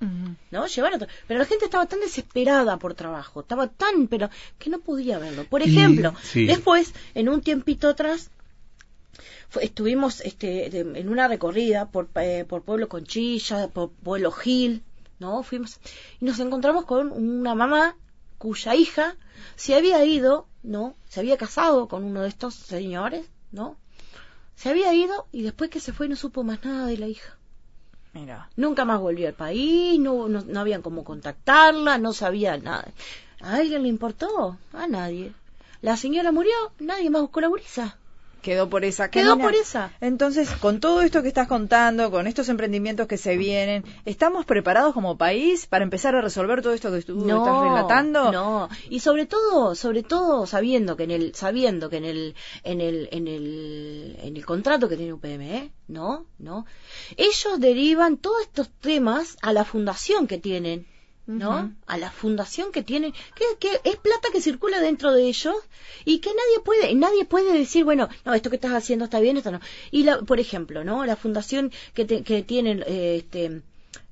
¿no? 0.51 0.67
Llevar 0.67 0.95
otro. 0.95 1.09
Pero 1.27 1.39
la 1.39 1.47
gente 1.47 1.67
estaba 1.67 1.87
tan 1.87 2.01
desesperada 2.01 2.79
por 2.79 2.95
trabajo, 2.95 3.41
estaba 3.41 3.69
tan, 3.69 4.09
pero 4.09 4.31
que 4.59 4.71
no 4.71 4.79
podía 4.79 5.19
verlo. 5.19 5.45
Por 5.45 5.62
ejemplo, 5.62 6.15
después, 6.35 6.95
en 7.15 7.29
un 7.29 7.43
tiempito 7.43 7.89
atrás, 7.89 8.31
estuvimos 9.61 10.21
este, 10.23 10.79
en 10.79 11.09
una 11.09 11.29
recorrida 11.29 11.91
por, 11.91 12.09
eh, 12.17 12.45
por 12.49 12.62
Pueblo 12.62 12.89
Conchilla, 12.89 13.69
por 13.69 13.91
Pueblo 13.91 14.31
Gil, 14.31 14.83
¿no? 15.23 15.43
Fuimos 15.43 15.79
y 16.21 16.25
nos 16.26 16.38
encontramos 16.41 16.85
con 16.85 17.11
una 17.12 17.55
mamá 17.55 17.97
cuya 18.37 18.75
hija 18.75 19.17
se 19.57 19.75
había 19.75 20.05
ido, 20.05 20.47
¿no? 20.62 20.95
Se 21.09 21.21
había 21.21 21.38
casado 21.38 21.88
con 21.88 22.05
uno 22.05 22.23
de 22.23 22.29
estos 22.29 22.55
señores, 22.55 23.25
¿no? 23.52 23.76
Se 24.57 24.69
había 24.69 24.93
ido 24.93 25.26
y 25.33 25.43
después 25.43 25.71
que 25.71 25.81
se 25.81 25.93
fue 25.93 26.09
no 26.09 26.17
supo 26.17 26.43
más 26.43 26.64
nada 26.64 26.87
de 26.87 26.99
la 26.99 27.07
hija. 27.07 27.38
Mira. 28.12 28.50
Nunca 28.57 28.85
más 28.85 29.00
volvió 29.00 29.29
al 29.29 29.35
país, 29.35 29.99
no, 29.99 30.29
no, 30.29 30.43
no 30.43 30.61
habían 30.61 30.83
cómo 30.83 31.05
contactarla, 31.05 31.97
no 31.99 32.12
sabía 32.12 32.59
nada. 32.59 32.93
¿A 33.41 33.55
alguien 33.55 33.83
le 33.83 33.88
importó? 33.88 34.59
A 34.73 34.87
nadie. 34.87 35.33
La 35.81 35.97
señora 35.97 36.31
murió, 36.31 36.55
nadie 36.79 37.11
más 37.11 37.23
buscó 37.23 37.41
la 37.41 37.49
gurisa. 37.49 37.97
Quedó 38.43 38.69
por 38.69 38.85
esa 38.85 39.09
Quedó 39.09 39.39
por 39.39 39.55
esa. 39.55 39.93
Entonces, 40.01 40.51
con 40.51 40.81
todo 40.81 41.03
esto 41.03 41.23
que 41.23 41.29
estás 41.29 41.47
contando, 41.47 42.11
con 42.11 42.27
estos 42.27 42.49
emprendimientos 42.49 43.07
que 43.07 43.17
se 43.17 43.37
vienen, 43.37 43.85
¿estamos 44.05 44.45
preparados 44.45 44.95
como 44.95 45.17
país 45.17 45.67
para 45.67 45.85
empezar 45.85 46.17
a 46.17 46.21
resolver 46.21 46.61
todo 46.61 46.75
esto 46.75 46.91
que 46.91 47.03
tú 47.03 47.21
estás 47.21 47.63
relatando? 47.63 48.33
No, 48.33 48.69
y 48.91 48.99
sobre 48.99 49.27
todo, 49.27 49.77
sobre 49.77 50.03
todo 50.03 50.47
sabiendo 50.47 50.97
que 50.97 51.05
en 51.05 51.13
el 51.13 51.35
sabiendo 51.37 51.89
que 51.89 51.99
en 51.99 52.05
el 52.05 52.35
en 52.65 52.81
el 52.81 53.09
en 53.13 53.29
el 53.29 54.19
en 54.21 54.37
el 54.37 54.45
contrato 54.45 54.89
que 54.89 54.97
tiene 54.97 55.13
UPM, 55.13 55.43
¿eh? 55.43 55.71
No, 55.87 56.27
no. 56.39 56.67
Ellos 57.17 57.61
derivan 57.61 58.17
todos 58.17 58.43
estos 58.43 58.71
temas 58.71 59.37
a 59.41 59.53
la 59.53 59.65
fundación 59.65 60.27
que 60.27 60.39
tienen 60.39 60.87
¿no? 61.26 61.73
A 61.87 61.99
la 61.99 62.11
fundación 62.11 62.73
que 62.73 62.83
tiene 62.83 63.12
que, 63.12 63.45
que, 63.61 63.81
es 63.85 63.97
plata 63.97 64.29
que 64.33 64.41
circula 64.41 64.81
dentro 64.81 65.12
de 65.12 65.25
ellos 65.29 65.55
y 66.05 66.19
que 66.19 66.31
nadie 66.31 66.64
puede, 66.64 66.95
nadie 66.95 67.25
puede 67.25 67.57
decir, 67.57 67.85
bueno, 67.85 68.09
no, 68.25 68.35
esto 68.35 68.50
que 68.50 68.57
estás 68.57 68.73
haciendo 68.73 69.05
está 69.05 69.21
bien, 69.21 69.37
esto 69.37 69.52
no. 69.52 69.61
Y, 69.91 70.02
la, 70.05 70.21
por 70.21 70.41
ejemplo, 70.41 70.85
¿no? 70.85 71.07
La 71.07 71.17
fundación 71.17 71.73
que, 71.95 72.07
que 72.07 72.43
tienen, 72.43 72.83
eh, 72.87 73.17
este, 73.19 73.62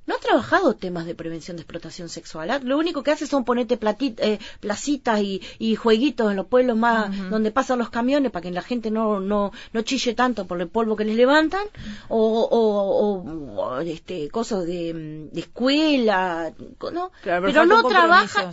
no 0.05 0.15
ha 0.15 0.19
trabajado 0.19 0.73
temas 0.75 1.05
de 1.05 1.15
prevención 1.15 1.57
de 1.57 1.61
explotación 1.61 2.09
sexual. 2.09 2.49
¿ah? 2.49 2.59
Lo 2.63 2.77
único 2.77 3.03
que 3.03 3.11
hace 3.11 3.27
son 3.27 3.45
ponerte 3.45 3.77
eh, 3.81 4.39
placitas 4.59 5.21
y, 5.21 5.41
y, 5.59 5.75
jueguitos 5.75 6.31
en 6.31 6.37
los 6.37 6.47
pueblos 6.47 6.77
más 6.77 7.11
donde 7.29 7.51
pasan 7.51 7.79
los 7.79 7.89
camiones 7.89 8.31
para 8.31 8.43
que 8.43 8.51
la 8.51 8.61
gente 8.61 8.91
no, 8.91 9.19
no, 9.19 9.51
no 9.73 9.81
chille 9.83 10.13
tanto 10.13 10.45
por 10.47 10.59
el 10.59 10.67
polvo 10.67 10.95
que 10.95 11.05
les 11.05 11.15
levantan 11.15 11.63
o, 12.07 12.47
o, 12.51 13.79
este, 13.81 14.29
cosas 14.29 14.65
de, 14.65 15.29
escuela, 15.35 16.51
¿no? 16.91 17.11
pero, 17.23 17.65
no 17.65 17.83
trabajan, 17.83 18.51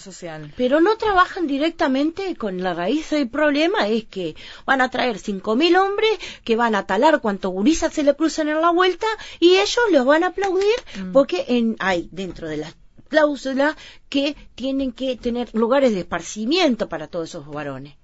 pero 0.57 0.81
no 0.81 0.97
trabajan 0.97 1.47
directamente 1.47 2.37
con 2.37 2.63
la 2.63 2.75
raíz 2.75 3.11
del 3.11 3.29
problema 3.29 3.89
es 3.89 4.05
que 4.05 4.37
van 4.67 4.81
a 4.81 4.91
traer 4.91 5.19
cinco 5.19 5.57
mil 5.57 5.77
hombres 5.77 6.11
que 6.45 6.57
van 6.57 6.75
a 6.75 6.87
talar 6.87 7.21
cuanto 7.21 7.51
gurisas 7.51 7.93
se 7.93 8.03
le 8.03 8.15
cruzan 8.15 8.49
en 8.49 8.61
la 8.61 8.71
vuelta 8.71 9.07
y 9.41 9.57
ellos 9.57 9.85
los 9.91 10.05
van 10.05 10.25
a 10.25 10.29
aplaudir 10.29 10.67
mm. 11.01 11.13
porque 11.13 11.38
hay 11.79 12.09
dentro 12.13 12.49
de 12.49 12.59
las 12.59 12.75
cláusulas 13.09 13.77
que 14.09 14.37
tienen 14.55 14.93
que 14.93 15.17
tener 15.17 15.49
lugares 15.55 15.93
de 15.93 16.01
esparcimiento 16.01 16.89
para 16.89 17.09
todos 17.09 17.31
esos 17.31 17.47
varones. 17.47 17.95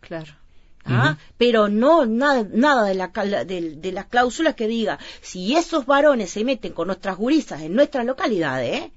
Claro. 0.00 0.34
¿Ah? 0.84 1.18
Pero 1.36 1.68
no 1.68 2.06
nada, 2.06 2.46
nada 2.50 2.84
de, 2.84 2.94
la, 2.94 3.08
de, 3.44 3.92
las 3.92 4.06
cláusulas 4.06 4.54
que 4.54 4.66
diga 4.66 4.98
si 5.20 5.54
esos 5.54 5.84
varones 5.84 6.30
se 6.30 6.44
meten 6.44 6.72
con 6.72 6.86
nuestras 6.86 7.16
gurisas 7.16 7.60
en 7.60 7.74
nuestras 7.74 8.06
localidades, 8.06 8.82
¿eh? 8.82 8.92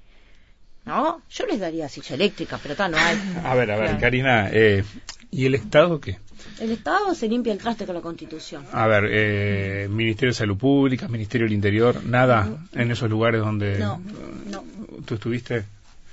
¿no? 0.86 1.20
Yo 1.28 1.46
les 1.46 1.60
daría 1.60 1.88
silla 1.88 2.14
eléctrica, 2.14 2.58
pero 2.62 2.76
tal 2.76 2.92
no 2.92 2.98
hay. 2.98 3.18
A 3.44 3.54
ver, 3.54 3.70
a 3.70 3.76
ver, 3.76 3.98
Karina, 3.98 4.48
eh, 4.50 4.84
¿y 5.30 5.44
el 5.44 5.54
Estado 5.54 6.00
qué? 6.00 6.18
El 6.58 6.70
Estado 6.70 7.14
se 7.14 7.28
limpia 7.28 7.52
el 7.52 7.58
traste 7.58 7.86
con 7.86 7.94
la 7.94 8.00
Constitución. 8.00 8.64
A 8.72 8.86
ver, 8.86 9.08
eh, 9.10 9.88
Ministerio 9.90 10.30
de 10.30 10.36
Salud 10.36 10.56
Pública, 10.56 11.08
Ministerio 11.08 11.46
del 11.46 11.54
Interior, 11.54 12.04
nada 12.04 12.48
en 12.72 12.90
esos 12.90 13.10
lugares 13.10 13.40
donde 13.40 13.78
no, 13.78 14.00
no. 14.46 14.64
tú 15.04 15.14
estuviste. 15.14 15.64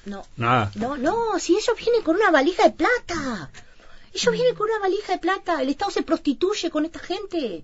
No. 0.06 0.24
Nada. 0.38 0.72
No, 0.76 0.98
no, 0.98 1.38
si 1.40 1.54
ellos 1.54 1.76
vienen 1.78 2.02
con 2.04 2.16
una 2.16 2.32
valija 2.32 2.64
de 2.64 2.72
plata. 2.72 3.52
Ellos 4.14 4.34
vienen 4.34 4.56
con 4.56 4.68
una 4.70 4.80
valija 4.80 5.14
de 5.14 5.20
plata. 5.20 5.62
El 5.62 5.70
Estado 5.70 5.92
se 5.92 6.02
prostituye 6.02 6.72
con 6.72 6.86
esta 6.86 7.00
gente. 7.00 7.64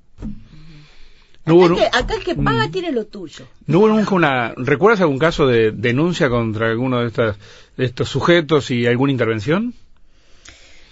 acá, 1.92 2.14
el 2.14 2.24
que, 2.24 2.36
paga 2.36 2.68
mm. 2.68 2.72
tiene 2.72 2.92
lo 2.92 3.06
tuyo. 3.06 3.48
¿No 3.66 3.80
hubo 3.80 3.88
nunca 3.88 4.14
una... 4.14 4.54
¿Recuerdas 4.56 5.02
algún 5.02 5.18
caso 5.18 5.48
de 5.48 5.72
denuncia 5.72 6.30
contra 6.30 6.70
alguno 6.70 7.00
de, 7.00 7.08
estas, 7.08 7.38
de 7.78 7.86
estos 7.86 8.10
sujetos 8.10 8.70
y 8.70 8.86
alguna 8.86 9.12
intervención? 9.12 9.74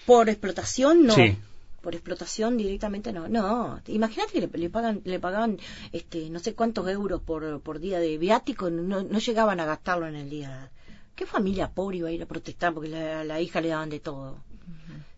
Por 0.08 0.30
explotación, 0.30 1.06
no. 1.06 1.13
Sí 1.13 1.38
por 1.84 1.94
explotación 1.94 2.58
directamente 2.58 3.12
no 3.12 3.28
no 3.28 3.82
imagínate 3.88 4.32
que 4.34 4.58
le, 4.58 4.70
pagan 4.70 5.02
le 5.04 5.20
pagaban 5.20 5.60
este 5.92 6.30
no 6.30 6.40
sé 6.40 6.56
cuántos 6.56 6.88
euros 6.88 7.22
por, 7.22 7.60
por 7.62 7.80
día 7.80 8.00
de 8.00 8.18
viático 8.18 8.70
no, 8.70 9.04
no 9.04 9.20
llegaban 9.20 9.60
a 9.60 9.66
gastarlo 9.66 10.08
en 10.08 10.16
el 10.16 10.30
día 10.30 10.72
qué 11.16 11.25
familia 11.25 11.70
pobre 11.70 11.98
iba 11.98 12.08
a 12.08 12.12
ir 12.12 12.24
a 12.24 12.25
protestar 12.25 12.74
porque 12.74 12.90
la, 12.90 13.24
la 13.24 13.42
hija 13.42 13.62
le 13.62 13.70
daban 13.70 13.90
de 13.90 14.00
todo 14.00 14.38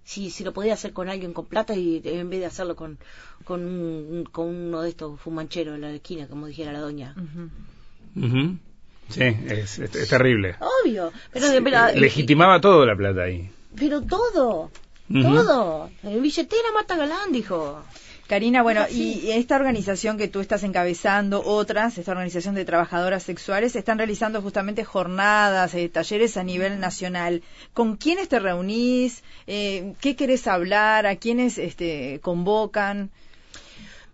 si, 0.05 0.29
si 0.29 0.43
lo 0.43 0.53
podía 0.53 0.73
hacer 0.73 0.93
con 0.93 1.09
alguien 1.09 1.33
con 1.33 1.45
plata 1.45 1.75
y 1.75 2.01
en 2.05 2.29
vez 2.29 2.39
de 2.39 2.45
hacerlo 2.45 2.75
con, 2.75 2.97
con, 3.43 4.23
con 4.31 4.47
uno 4.47 4.81
de 4.81 4.89
estos 4.89 5.19
fumancheros 5.19 5.75
en 5.75 5.81
la 5.81 5.91
esquina, 5.91 6.27
como 6.27 6.45
dijera 6.45 6.71
la 6.71 6.79
doña. 6.79 7.15
Sí, 9.09 9.21
es, 9.21 9.79
es, 9.79 10.07
terrible. 10.07 10.55
Obvio. 10.83 11.11
Pero, 11.33 11.47
legitimaba 11.95 12.61
todo 12.61 12.85
la 12.85 12.95
plata 12.95 13.23
ahí. 13.23 13.49
Pero 13.75 14.01
todo. 14.01 14.71
Todo. 15.11 15.89
El 16.03 16.21
billetera 16.21 16.71
mata 16.73 16.95
galán, 16.95 17.31
dijo. 17.31 17.83
Karina, 18.27 18.63
bueno, 18.63 18.85
y 18.89 19.29
esta 19.29 19.55
organización 19.55 20.17
que 20.17 20.27
tú 20.27 20.39
estás 20.39 20.63
encabezando, 20.63 21.43
otras, 21.45 21.99
esta 21.99 22.11
organización 22.11 22.55
de 22.55 22.65
trabajadoras 22.65 23.21
sexuales, 23.21 23.75
están 23.75 23.99
realizando 23.99 24.41
justamente 24.41 24.83
jornadas, 24.83 25.75
eh, 25.75 25.89
talleres 25.89 26.35
a 26.35 26.43
nivel 26.43 26.79
nacional. 26.79 27.43
¿Con 27.73 27.97
quiénes 27.97 28.27
te 28.27 28.39
reunís? 28.39 29.23
Eh, 29.45 29.93
¿Qué 30.01 30.15
querés 30.15 30.47
hablar? 30.47 31.05
¿A 31.05 31.17
quiénes 31.17 31.59
este, 31.59 32.19
convocan? 32.23 33.11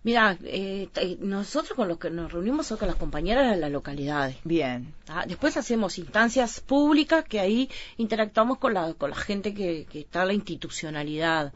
Mira, 0.03 0.35
eh, 0.43 0.89
nosotros 1.19 1.75
con 1.75 1.87
los 1.87 1.99
que 1.99 2.09
nos 2.09 2.31
reunimos 2.31 2.65
son 2.65 2.79
con 2.79 2.87
las 2.87 2.97
compañeras 2.97 3.51
de 3.51 3.57
las 3.57 3.71
localidades. 3.71 4.35
Bien. 4.43 4.95
Ah, 5.07 5.25
después 5.27 5.57
hacemos 5.57 5.99
instancias 5.99 6.59
públicas 6.59 7.23
que 7.23 7.39
ahí 7.39 7.69
interactuamos 7.97 8.57
con 8.57 8.73
la, 8.73 8.95
con 8.95 9.11
la 9.11 9.15
gente 9.15 9.53
que, 9.53 9.87
está 9.93 10.23
en 10.23 10.27
la 10.29 10.33
institucionalidad. 10.33 11.53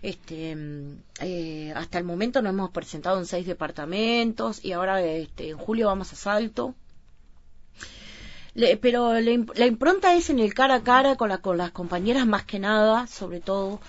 Este, 0.00 0.56
eh, 1.20 1.72
hasta 1.76 1.98
el 1.98 2.04
momento 2.04 2.40
nos 2.40 2.54
hemos 2.54 2.70
presentado 2.70 3.18
en 3.18 3.26
seis 3.26 3.46
departamentos 3.46 4.64
y 4.64 4.72
ahora 4.72 5.02
este, 5.02 5.50
en 5.50 5.58
julio 5.58 5.88
vamos 5.88 6.12
a 6.14 6.16
Salto. 6.16 6.74
pero 8.80 9.20
la 9.20 9.66
impronta 9.66 10.14
es 10.14 10.30
en 10.30 10.38
el 10.38 10.54
cara 10.54 10.76
a 10.76 10.82
cara 10.82 11.16
con, 11.16 11.28
la, 11.28 11.38
con 11.38 11.58
las 11.58 11.72
compañeras 11.72 12.26
más 12.26 12.44
que 12.44 12.58
nada, 12.58 13.06
sobre 13.06 13.40
todo 13.40 13.80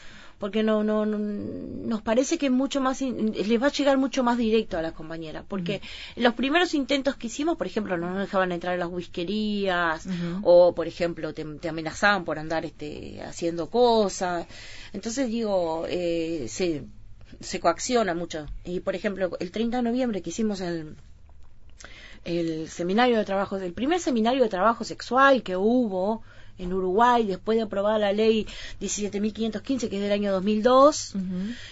porque 0.43 0.61
no, 0.61 0.83
no, 0.83 1.05
nos 1.05 2.01
parece 2.01 2.37
que 2.37 2.49
mucho 2.49 2.81
más 2.81 2.99
les 2.99 3.63
va 3.63 3.67
a 3.67 3.71
llegar 3.71 3.97
mucho 3.97 4.25
más 4.25 4.37
directo 4.37 4.77
a 4.77 4.81
las 4.81 4.91
compañeras 4.91 5.45
porque 5.47 5.81
los 6.17 6.33
primeros 6.33 6.73
intentos 6.73 7.15
que 7.15 7.27
hicimos 7.27 7.55
por 7.55 7.65
ejemplo 7.65 7.97
no 7.97 8.09
nos 8.09 8.19
dejaban 8.23 8.51
entrar 8.51 8.73
a 8.73 8.77
las 8.77 8.89
whiskerías 8.89 10.05
o 10.41 10.75
por 10.75 10.85
ejemplo 10.85 11.33
te, 11.33 11.69
amenazaban 11.69 12.25
por 12.25 12.39
andar 12.39 12.65
este 12.65 13.21
haciendo 13.21 13.69
cosas. 13.69 14.45
Entonces 14.91 15.29
digo 15.29 15.85
eh, 15.87 16.47
se 16.49 16.87
se 17.39 17.61
coacciona 17.61 18.13
mucho. 18.13 18.45
Y 18.65 18.81
por 18.81 18.95
ejemplo 18.95 19.37
el 19.39 19.49
30 19.49 19.77
de 19.77 19.83
noviembre 19.83 20.21
que 20.21 20.31
hicimos 20.31 20.59
el 20.59 20.97
el 22.25 22.67
seminario 22.67 23.17
de 23.17 23.23
trabajo, 23.23 23.55
el 23.55 23.71
primer 23.71 24.01
seminario 24.01 24.43
de 24.43 24.49
trabajo 24.49 24.83
sexual 24.83 25.41
que 25.41 25.55
hubo 25.55 26.21
en 26.57 26.73
Uruguay 26.73 27.25
después 27.25 27.57
de 27.57 27.63
aprobar 27.63 27.99
la 27.99 28.13
ley 28.13 28.47
17.515 28.81 29.89
que 29.89 29.95
es 29.95 30.01
del 30.01 30.11
año 30.11 30.31
2002 30.31 31.15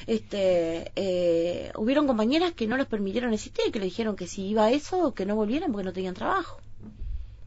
este 0.08 0.92
eh, 0.96 1.72
hubieron 1.76 2.08
compañeras 2.08 2.54
que 2.54 2.68
no 2.68 2.78
les 2.78 2.88
permitieron 2.88 3.34
existir 3.34 3.72
que 3.72 3.80
le 3.80 3.86
dijeron 3.86 4.16
que 4.16 4.28
si 4.28 4.48
iba 4.48 4.66
a 4.66 4.72
eso 4.72 5.14
que 5.14 5.26
no 5.26 5.36
volvieran 5.36 5.72
porque 5.72 5.86
no 5.86 5.94
tenían 5.94 6.14
trabajo 6.14 6.60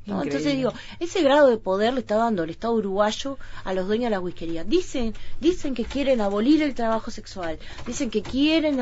Entonces 0.07 0.55
digo, 0.55 0.73
ese 1.01 1.23
grado 1.23 1.49
de 1.49 1.57
poder 1.57 1.95
le 1.95 2.01
está 2.01 2.17
dando 2.17 2.43
el 2.43 2.51
Estado 2.51 2.75
uruguayo 2.75 3.39
a 3.65 3.73
los 3.73 3.87
dueños 3.87 4.07
de 4.07 4.11
la 4.11 4.21
whiskería. 4.21 4.63
Dicen, 4.63 5.15
dicen 5.41 5.75
que 5.75 5.85
quieren 5.85 6.21
abolir 6.21 6.63
el 6.63 6.75
trabajo 6.75 7.11
sexual, 7.11 7.59
dicen 7.87 8.11
que 8.11 8.23
quieren, 8.23 8.79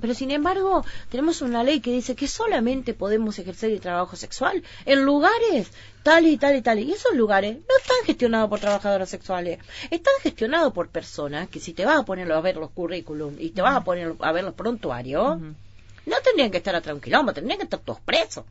pero 0.00 0.14
sin 0.14 0.30
embargo 0.30 0.84
tenemos 1.10 1.42
una 1.42 1.62
ley 1.62 1.80
que 1.80 1.92
dice 1.92 2.16
que 2.16 2.26
solamente 2.26 2.94
podemos 2.94 3.38
ejercer 3.38 3.70
el 3.70 3.80
trabajo 3.80 4.16
sexual 4.16 4.62
en 4.86 5.04
lugares 5.04 5.70
tal 6.02 6.26
y 6.26 6.38
tal 6.38 6.56
y 6.56 6.62
tal. 6.62 6.78
Y 6.78 6.92
esos 6.92 7.14
lugares 7.14 7.56
no 7.56 7.76
están 7.78 7.98
gestionados 8.06 8.48
por 8.48 8.60
trabajadoras 8.60 9.10
sexuales, 9.10 9.58
están 9.90 10.14
gestionados 10.22 10.72
por 10.72 10.88
personas 10.88 11.48
que 11.48 11.60
si 11.60 11.74
te 11.74 11.84
vas 11.84 12.00
a 12.00 12.04
poner 12.04 12.32
a 12.32 12.40
ver 12.40 12.56
los 12.56 12.70
currículum 12.70 13.34
y 13.38 13.50
te 13.50 13.60
vas 13.60 13.76
a 13.76 13.84
poner 13.84 14.14
a 14.20 14.32
ver 14.32 14.44
los 14.44 14.54
prontuarios, 14.54 15.38
no 15.38 16.16
tendrían 16.24 16.50
que 16.50 16.56
estar 16.58 16.74
atrás 16.74 16.94
un 16.94 17.00
quilombo, 17.00 17.32
tendrían 17.32 17.58
que 17.58 17.64
estar 17.64 17.80
todos 17.80 18.00
presos. 18.00 18.44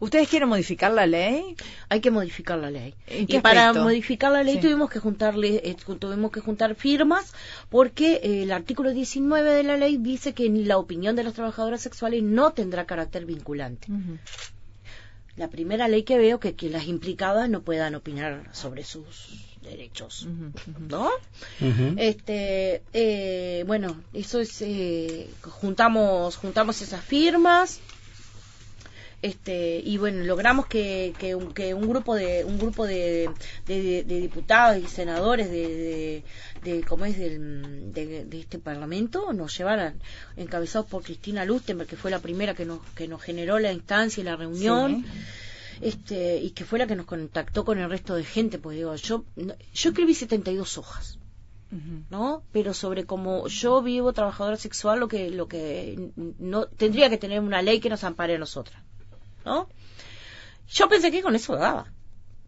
¿Ustedes 0.00 0.28
quieren 0.28 0.48
modificar 0.48 0.92
la 0.92 1.06
ley? 1.06 1.56
Hay 1.88 2.00
que 2.00 2.10
modificar 2.10 2.58
la 2.58 2.70
ley. 2.70 2.94
Y 3.08 3.38
para 3.40 3.72
modificar 3.72 4.30
la 4.30 4.44
ley 4.44 4.60
tuvimos 4.60 4.90
que 4.90 5.00
juntarle, 5.00 5.60
eh, 5.64 5.76
tuvimos 5.98 6.30
que 6.30 6.40
juntar 6.40 6.74
firmas 6.76 7.34
porque 7.68 8.20
eh, 8.22 8.42
el 8.44 8.52
artículo 8.52 8.92
19 8.92 9.50
de 9.50 9.62
la 9.64 9.76
ley 9.76 9.96
dice 9.96 10.34
que 10.34 10.48
la 10.48 10.78
opinión 10.78 11.16
de 11.16 11.24
las 11.24 11.34
trabajadoras 11.34 11.80
sexuales 11.80 12.22
no 12.22 12.52
tendrá 12.52 12.86
carácter 12.86 13.24
vinculante. 13.26 13.88
La 15.36 15.48
primera 15.48 15.88
ley 15.88 16.02
que 16.02 16.18
veo 16.18 16.38
que, 16.40 16.54
que 16.54 16.68
las 16.68 16.86
implicadas 16.86 17.48
no 17.48 17.62
puedan 17.62 17.94
opinar 17.94 18.48
sobre 18.52 18.84
sus 18.84 19.56
derechos, 19.62 20.28
¿no? 20.78 21.10
Este, 21.96 22.82
eh, 22.92 23.64
bueno, 23.66 24.00
eso 24.12 24.40
es, 24.40 24.64
juntamos, 25.42 26.36
juntamos 26.36 26.82
esas 26.82 27.04
firmas, 27.04 27.80
este 29.20 29.80
y 29.84 29.98
bueno 29.98 30.22
logramos 30.24 30.66
que, 30.66 31.12
que, 31.18 31.34
un, 31.34 31.88
grupo 31.88 32.14
de 32.14 32.44
un 32.44 32.58
grupo 32.58 32.86
de, 32.86 33.28
de, 33.66 34.04
diputados 34.04 34.82
y 34.82 34.86
senadores 34.86 35.50
de, 35.50 36.22
de, 36.62 36.82
como 36.84 37.04
es 37.04 37.18
del, 37.18 37.92
de, 37.92 38.26
este 38.32 38.58
parlamento 38.58 39.32
nos 39.32 39.56
llevaran 39.56 40.00
encabezados 40.36 40.86
por 40.88 41.02
Cristina 41.02 41.44
Lustenberg 41.44 41.88
que 41.88 41.96
fue 41.96 42.12
la 42.12 42.20
primera 42.20 42.54
que 42.54 42.64
nos 42.64 42.80
que 42.94 43.08
nos 43.08 43.20
generó 43.20 43.58
la 43.58 43.72
instancia 43.72 44.20
y 44.20 44.24
la 44.24 44.36
reunión 44.36 45.04
este 45.80 46.38
y 46.38 46.50
que 46.50 46.64
fue 46.64 46.78
la 46.78 46.86
que 46.86 46.94
nos 46.94 47.06
contactó 47.06 47.64
con 47.64 47.78
el 47.78 47.90
resto 47.90 48.14
de 48.14 48.22
gente 48.22 48.58
pues 48.58 48.76
digo 48.76 48.94
yo 48.94 49.24
yo 49.36 49.90
escribí 49.90 50.14
72 50.14 50.78
hojas 50.78 51.18
¿no? 52.08 52.44
Pero 52.50 52.72
sobre 52.72 53.04
cómo 53.04 53.46
yo 53.48 53.82
vivo 53.82 54.14
trabajadora 54.14 54.56
sexual, 54.56 55.00
lo 55.00 55.08
que, 55.08 55.28
lo 55.28 55.48
que 55.48 56.12
no 56.16 56.66
tendría 56.66 57.10
que 57.10 57.18
tener 57.18 57.40
una 57.40 57.60
ley 57.60 57.78
que 57.78 57.90
nos 57.90 58.04
ampare 58.04 58.36
a 58.36 58.38
nosotras. 58.38 58.82
¿No? 59.44 59.68
Yo 60.68 60.88
pensé 60.88 61.10
que 61.10 61.22
con 61.22 61.34
eso 61.34 61.56
daba. 61.56 61.86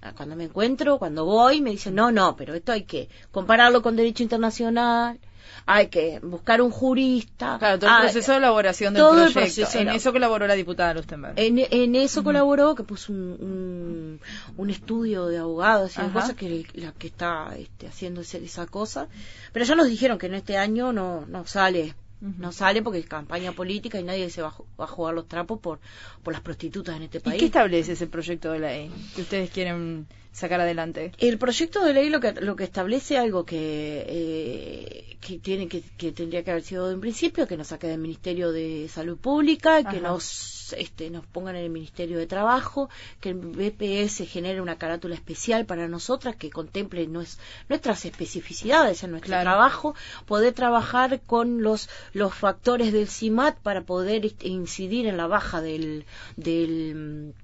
Ah, 0.03 0.13
cuando 0.17 0.35
me 0.35 0.45
encuentro, 0.45 0.99
cuando 0.99 1.25
voy, 1.27 1.61
me 1.61 1.71
dicen, 1.71 1.95
no, 1.95 2.11
no, 2.11 2.35
pero 2.35 2.55
esto 2.55 2.73
hay 2.73 2.85
que 2.85 3.09
compararlo 3.31 3.83
con 3.83 3.97
derecho 3.97 4.23
internacional, 4.23 5.19
hay 5.67 5.89
que 5.89 6.21
buscar 6.21 6.63
un 6.63 6.71
jurista. 6.71 7.59
Claro, 7.59 7.79
todo 7.79 7.91
el 7.91 7.97
ah, 7.97 8.01
proceso 8.03 8.33
de 8.33 8.39
elaboración 8.39 8.95
del 8.95 9.03
todo 9.03 9.31
proyecto. 9.31 9.79
en 9.79 9.89
eso 9.91 10.13
colaboró 10.13 10.47
la 10.47 10.55
diputada 10.55 10.95
Lustenberg. 10.95 11.35
En, 11.37 11.59
en 11.59 11.95
eso 11.97 12.25
colaboró, 12.25 12.75
que 12.75 12.83
puso 12.83 13.13
un, 13.13 14.21
un, 14.57 14.71
estudio 14.71 15.27
de 15.27 15.39
abogados 15.39 15.97
y 15.99 16.01
cosas 16.11 16.35
que 16.35 16.67
la 16.75 16.93
que 16.93 17.09
está 17.09 17.55
este, 17.59 17.87
haciendo 17.87 18.23
esa 18.23 18.67
cosa. 18.67 19.09
Pero 19.53 19.65
ya 19.65 19.75
nos 19.75 19.89
dijeron 19.89 20.19
que 20.19 20.27
en 20.27 20.35
este 20.35 20.57
año 20.57 20.93
no, 20.93 21.27
no 21.27 21.47
sale 21.47 21.95
no 22.21 22.53
sale 22.53 22.83
porque 22.83 22.99
es 22.99 23.07
campaña 23.07 23.53
política 23.53 23.99
y 23.99 24.05
nadie 24.05 24.29
se 24.31 24.43
va, 24.43 24.55
a 24.79 24.87
jugar 24.87 25.15
los 25.15 25.27
trapos 25.27 25.59
por, 25.59 25.81
por 26.23 26.33
las 26.33 26.43
prostitutas 26.43 26.97
en 26.97 27.05
este 27.05 27.21
país. 27.21 27.37
¿Y 27.37 27.39
qué 27.41 27.47
establece 27.47 27.93
ese 27.93 28.07
proyecto 28.07 28.53
de 28.53 28.59
ley 28.59 28.91
que 29.15 29.23
ustedes 29.23 29.51
quieren 29.51 30.07
sacar 30.33 30.61
adelante? 30.61 31.13
El 31.19 31.39
proyecto 31.39 31.85
de 31.85 31.95
ley 31.95 32.11
lo 32.11 32.21
que, 32.21 32.33
lo 32.33 32.57
que 32.57 32.65
establece 32.65 33.17
algo 33.17 33.45
que, 33.45 34.05
eh, 34.07 35.17
que, 35.21 35.39
tiene, 35.39 35.69
que, 35.69 35.83
que 35.97 36.13
tendría 36.13 36.43
que 36.45 36.51
haber 36.51 36.63
sido 36.63 36.91
en 36.91 37.01
principio, 37.01 37.47
que 37.47 37.57
nos 37.57 37.69
saque 37.69 37.87
del 37.87 38.01
Ministerio 38.01 38.53
de 38.53 38.89
Salud 38.89 39.17
Pública, 39.17 39.83
que 39.85 40.01
nos 40.01 40.60
este, 40.73 41.11
nos 41.11 41.27
pongan 41.27 41.57
en 41.57 41.65
el 41.65 41.71
Ministerio 41.71 42.19
de 42.19 42.27
Trabajo, 42.27 42.89
que 43.21 43.31
el 43.31 43.37
BPS 43.37 44.29
genere 44.29 44.61
una 44.61 44.77
carátula 44.77 45.15
especial 45.15 45.67
para 45.67 45.89
nosotras 45.89 46.37
que 46.37 46.51
contemple 46.51 47.07
nuestras 47.07 48.05
especificidades 48.05 49.03
en 49.03 49.13
nuestro 49.13 49.41
trabajo, 49.41 49.95
poder 50.27 50.55
trabajar 50.55 51.21
con 51.21 51.63
los, 51.63 51.89
los 52.13 52.35
factores 52.35 52.93
del 52.93 53.09
CIMAT 53.09 53.59
para 53.59 53.83
poder 53.83 54.27
este, 54.27 54.49
incidir 54.49 55.07
en 55.07 55.17
la 55.17 55.27
baja 55.27 55.61
del, 55.61 56.05
del, 56.37 57.35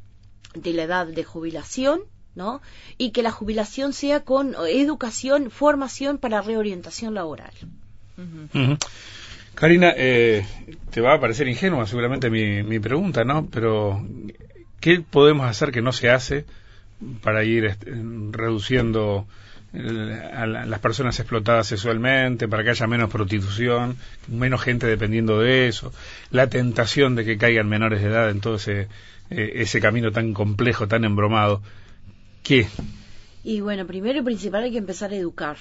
de 0.54 0.72
la 0.72 0.82
edad 0.82 1.06
de 1.06 1.24
jubilación. 1.24 2.00
¿no? 2.34 2.60
Y 2.98 3.12
que 3.12 3.22
la 3.22 3.30
jubilación 3.30 3.94
sea 3.94 4.20
con 4.22 4.54
educación, 4.68 5.50
formación 5.50 6.18
para 6.18 6.42
reorientación 6.42 7.14
laboral. 7.14 7.54
Karina, 9.56 9.94
eh, 9.96 10.44
te 10.90 11.00
va 11.00 11.14
a 11.14 11.20
parecer 11.20 11.48
ingenua 11.48 11.86
seguramente 11.86 12.28
mi, 12.28 12.62
mi 12.62 12.78
pregunta, 12.78 13.24
¿no? 13.24 13.48
Pero, 13.50 14.06
¿qué 14.80 15.00
podemos 15.00 15.46
hacer 15.46 15.72
que 15.72 15.80
no 15.80 15.92
se 15.92 16.10
hace 16.10 16.44
para 17.22 17.42
ir 17.42 17.64
este, 17.64 17.90
reduciendo 18.32 19.26
a 19.72 20.46
las 20.46 20.80
personas 20.80 21.18
explotadas 21.18 21.66
sexualmente, 21.66 22.48
para 22.48 22.64
que 22.64 22.70
haya 22.70 22.86
menos 22.86 23.10
prostitución, 23.10 23.96
menos 24.28 24.60
gente 24.62 24.86
dependiendo 24.86 25.40
de 25.40 25.68
eso, 25.68 25.92
la 26.30 26.48
tentación 26.48 27.14
de 27.14 27.24
que 27.24 27.38
caigan 27.38 27.68
menores 27.68 28.02
de 28.02 28.08
edad 28.08 28.30
en 28.30 28.40
todo 28.40 28.56
ese, 28.56 28.88
eh, 29.30 29.52
ese 29.56 29.80
camino 29.80 30.12
tan 30.12 30.34
complejo, 30.34 30.86
tan 30.86 31.04
embromado. 31.04 31.62
¿Qué? 32.42 32.68
Y 33.42 33.60
bueno, 33.60 33.86
primero 33.86 34.18
y 34.18 34.22
principal 34.22 34.64
hay 34.64 34.72
que 34.72 34.78
empezar 34.78 35.12
a 35.12 35.16
educar 35.16 35.56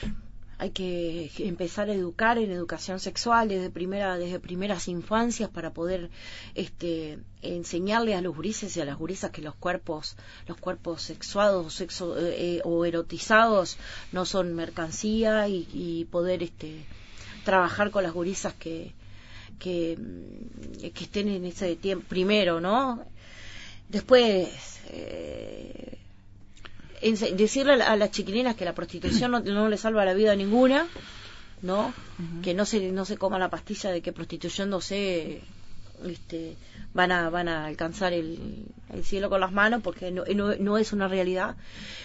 hay 0.58 0.70
que 0.70 1.32
empezar 1.39 1.89
a 1.89 1.94
educar 1.94 2.38
en 2.38 2.52
educación 2.52 3.00
sexual 3.00 3.50
desde 3.50 3.70
primera 3.70 4.18
desde 4.18 4.39
primeras 4.39 4.88
infancias 4.88 5.50
para 5.50 5.74
poder 5.74 6.10
este 6.54 7.20
enseñarle 7.41 8.15
a 8.15 8.22
los 8.22 8.36
gurises 8.36 8.76
y 8.78 8.82
a 8.82 8.86
las 8.86 8.98
gurisas 8.98 9.32
que 9.32 9.41
los 9.41 9.56
cuerpos 9.56 10.15
los 10.48 10.58
cuerpos 10.58 11.02
sexuados 11.02 11.74
sexo, 11.74 12.15
eh, 12.18 12.62
o 12.63 12.86
erotizados 12.86 13.78
no 14.13 14.26
son 14.26 14.54
mercancía 14.56 15.48
y, 15.48 16.08
poder 16.10 16.44
este 16.44 16.86
trabajar 17.44 17.91
con 17.91 18.04
las 18.04 18.13
gurisas 18.13 18.54
que 18.54 18.94
que, 19.60 19.98
que 20.94 21.04
estén 21.04 21.28
en 21.30 21.46
ese 21.46 21.76
tiempo 21.76 22.06
primero 22.08 22.62
no 22.62 23.04
después 23.89 24.80
eh, 24.88 25.98
decirle 27.12 27.84
a, 27.84 27.96
las 27.96 28.12
chiquilinas 28.12 28.56
que 28.56 28.65
la 28.65 28.74
prostitución 28.74 29.32
no, 29.32 29.39
no 29.39 29.70
le 29.70 29.78
salva 29.78 30.06
la 30.06 30.13
vida 30.13 30.32
a 30.32 30.36
ninguna, 30.36 30.88
¿no? 31.62 31.94
Que 32.44 32.54
no 32.54 32.65
se, 32.65 32.91
no 32.91 33.06
se 33.06 33.18
coma 33.18 33.39
la 33.39 33.50
pastilla 33.50 33.91
de 33.91 34.02
que 34.02 34.12
prostituyéndose 34.12 35.41
este, 36.05 36.55
van 36.93 37.12
a 37.12 37.29
van 37.29 37.47
a 37.47 37.65
alcanzar 37.65 38.13
el, 38.13 38.65
cielo 39.03 39.29
con 39.29 39.41
las 39.41 39.51
manos 39.51 39.81
porque 39.84 40.12
no, 40.12 40.23
no, 40.60 40.77
es 40.77 40.93
una 40.93 41.08
realidad. 41.10 41.58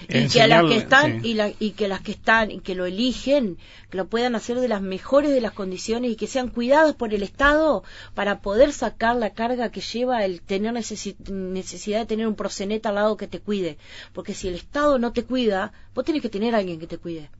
Y 0.09 0.27
que 0.29 0.43
a 0.43 0.49
las 0.49 0.65
que 0.65 0.77
están 0.77 1.25
y, 1.25 1.35
la, 1.35 1.53
y 1.61 1.71
que 1.73 1.87
las 1.87 2.01
que 2.01 2.11
están 2.13 2.51
y 2.51 2.61
que 2.61 2.75
lo 2.75 2.85
eligen 2.85 3.59
que 3.91 3.97
lo 3.97 4.09
puedan 4.09 4.35
hacer 4.35 4.59
de 4.59 4.67
las 4.67 4.83
mejores 4.83 5.31
de 5.31 5.41
las 5.41 5.53
condiciones 5.53 6.11
y 6.11 6.17
que 6.17 6.27
sean 6.27 6.49
cuidados 6.49 6.97
por 6.97 7.15
el 7.15 7.23
Estado 7.23 7.85
para 8.15 8.41
poder 8.41 8.73
sacar 8.73 9.15
la 9.17 9.31
carga 9.31 9.71
que 9.71 9.81
lleva 9.81 10.25
el 10.25 10.43
tener 10.43 10.73
necesidad 10.73 12.01
de 12.01 12.07
tener 12.07 12.27
un 12.27 12.35
proceneta 12.35 12.89
al 12.89 12.97
lado 12.97 13.17
que 13.17 13.29
te 13.29 13.39
cuide. 13.41 13.79
Porque 14.13 14.35
si 14.35 14.49
el 14.49 14.55
Estado 14.57 14.99
no 14.99 15.13
te 15.13 15.25
cuida 15.25 15.73
vos 15.95 16.05
tenés 16.05 16.23
que 16.23 16.29
tener 16.29 16.55
a 16.55 16.59
alguien 16.59 16.81
que 16.81 16.87
te 16.87 16.99
cuide 16.99 17.31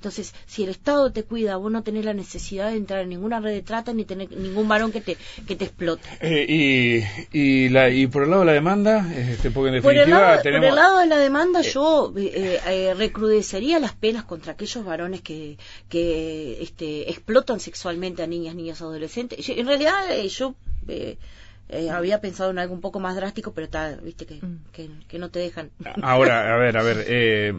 entonces, 0.00 0.34
si 0.46 0.62
el 0.62 0.70
Estado 0.70 1.12
te 1.12 1.24
cuida, 1.24 1.56
vos 1.56 1.70
no 1.70 1.82
tenés 1.82 2.06
la 2.06 2.14
necesidad 2.14 2.70
de 2.70 2.78
entrar 2.78 3.00
en 3.00 3.10
ninguna 3.10 3.38
red 3.38 3.52
de 3.52 3.60
trata 3.60 3.92
ni 3.92 4.06
tener 4.06 4.32
ningún 4.32 4.66
varón 4.66 4.92
que 4.92 5.02
te, 5.02 5.18
que 5.46 5.56
te 5.56 5.66
explote. 5.66 6.08
Eh, 6.22 6.46
y, 6.48 7.38
y, 7.38 7.68
la, 7.68 7.90
y 7.90 8.06
por 8.06 8.22
el 8.22 8.30
lado 8.30 8.40
de 8.40 8.46
la 8.46 8.52
demanda, 8.54 9.06
este, 9.14 9.50
porque 9.50 9.68
en 9.68 9.74
definitiva 9.74 9.82
por 9.82 9.94
el 9.94 10.10
lado, 10.10 10.42
por 10.42 10.64
el 10.64 10.74
lado 10.74 10.98
de 11.00 11.06
la 11.06 11.18
demanda, 11.18 11.60
eh, 11.60 11.70
yo 11.70 12.14
eh, 12.16 12.60
eh, 12.66 12.94
recrudecería 12.96 13.78
las 13.78 13.92
penas 13.92 14.24
contra 14.24 14.54
aquellos 14.54 14.82
varones 14.86 15.20
que, 15.20 15.58
que 15.90 16.62
este, 16.62 17.10
explotan 17.10 17.60
sexualmente 17.60 18.22
a 18.22 18.26
niñas, 18.26 18.54
niñas, 18.54 18.80
adolescentes. 18.80 19.46
en 19.50 19.66
realidad, 19.66 19.94
yo 20.30 20.54
eh, 20.88 21.18
había 21.92 22.20
pensado 22.20 22.50
en 22.50 22.58
algo 22.58 22.74
un 22.74 22.80
poco 22.80 23.00
más 23.00 23.16
drástico, 23.16 23.52
pero 23.52 23.66
está, 23.66 23.96
viste, 24.02 24.26
mm. 24.26 24.72
que, 24.72 24.90
que, 25.08 25.18
no 25.18 25.30
te 25.30 25.38
dejan. 25.38 25.70
Ahora, 26.02 26.54
a 26.54 26.56
ver, 26.58 26.76
a 26.76 26.82
ver, 26.82 27.04
eh, 27.08 27.54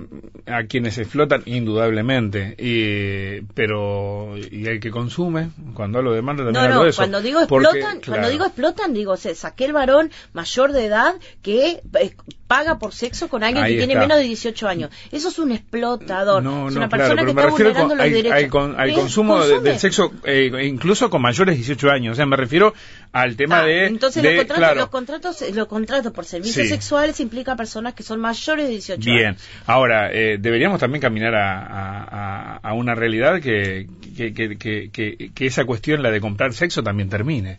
a 0.45 0.63
quienes 0.63 0.97
explotan, 0.97 1.43
indudablemente, 1.45 2.56
y, 2.58 3.41
pero, 3.54 4.38
y 4.38 4.65
el 4.67 4.80
que 4.80 4.91
consume, 4.91 5.50
cuando 5.74 6.00
hablo 6.00 6.12
de 6.12 6.17
demanda 6.17 6.43
también 6.43 6.69
no, 6.69 6.76
no, 6.76 6.86
eso. 6.86 7.02
Cuando 7.02 7.21
digo 7.21 7.39
explotan, 7.39 8.02
cuando 8.06 8.30
digo 8.30 8.45
explotan, 8.45 8.93
digo, 8.93 9.17
se 9.17 9.36
saqué 9.36 9.65
el 9.65 9.74
varón 9.74 10.12
mayor 10.34 10.71
de 10.71 10.86
edad 10.86 11.15
que 11.41 11.82
eh, 12.00 12.15
paga 12.52 12.78
por 12.78 12.94
sexo 12.94 13.30
con 13.30 13.46
alguien 13.46 13.66
que 13.66 13.78
tiene 13.78 13.96
menos 13.96 14.18
de 14.18 14.24
18 14.26 14.68
años. 14.68 14.92
Eso 15.10 15.30
es 15.30 15.40
un 15.40 15.54
explotador. 15.54 16.44
es 16.70 16.76
una 16.76 16.90
persona 16.90 17.24
que 17.24 17.30
está 17.30 17.48
vulnerando 17.48 17.96
los 17.96 18.12
derechos. 18.12 18.76
Al, 18.78 18.94
consumo 18.94 19.40
del 19.40 19.80
sexo, 19.80 20.12
eh, 20.26 20.52
incluso 20.66 21.10
con 21.10 21.22
mayores 21.22 21.54
de 21.54 21.64
18 21.64 21.90
años. 21.90 22.12
O 22.12 22.16
sea, 22.16 22.26
me 22.26 22.36
refiero 22.36 22.74
al 23.14 23.38
tema 23.38 23.62
ah, 23.62 23.66
de. 23.66 23.86
Entonces, 23.86 24.22
los, 24.22 24.36
contratos, 24.36 24.76
los, 24.76 24.90
contratos, 24.90 25.44
los 25.54 25.68
contratos 25.68 26.12
por 26.12 26.26
servicios 26.26 26.68
sexuales 26.68 27.22
implican 27.22 27.56
personas 27.56 27.94
que 27.94 28.04
son 28.04 28.20
mayores 28.20 28.66
de 28.66 28.72
18 28.72 29.02
años. 29.02 29.06
Bien. 29.06 29.38
Ahora, 29.66 30.12
eh, 30.12 30.38
deberíamos 30.38 30.82
también 30.82 31.02
caminar 31.02 31.34
a, 31.36 32.58
a, 32.58 32.74
una 32.74 32.96
realidad 32.96 33.40
que 33.40 33.88
que, 34.18 34.34
que, 34.34 34.90
que, 34.92 35.32
que 35.34 35.46
esa 35.46 35.64
cuestión, 35.64 36.04
la 36.04 36.12
de 36.12 36.20
comprar 36.20 36.54
sexo, 36.54 36.84
también 36.84 37.08
termine. 37.08 37.58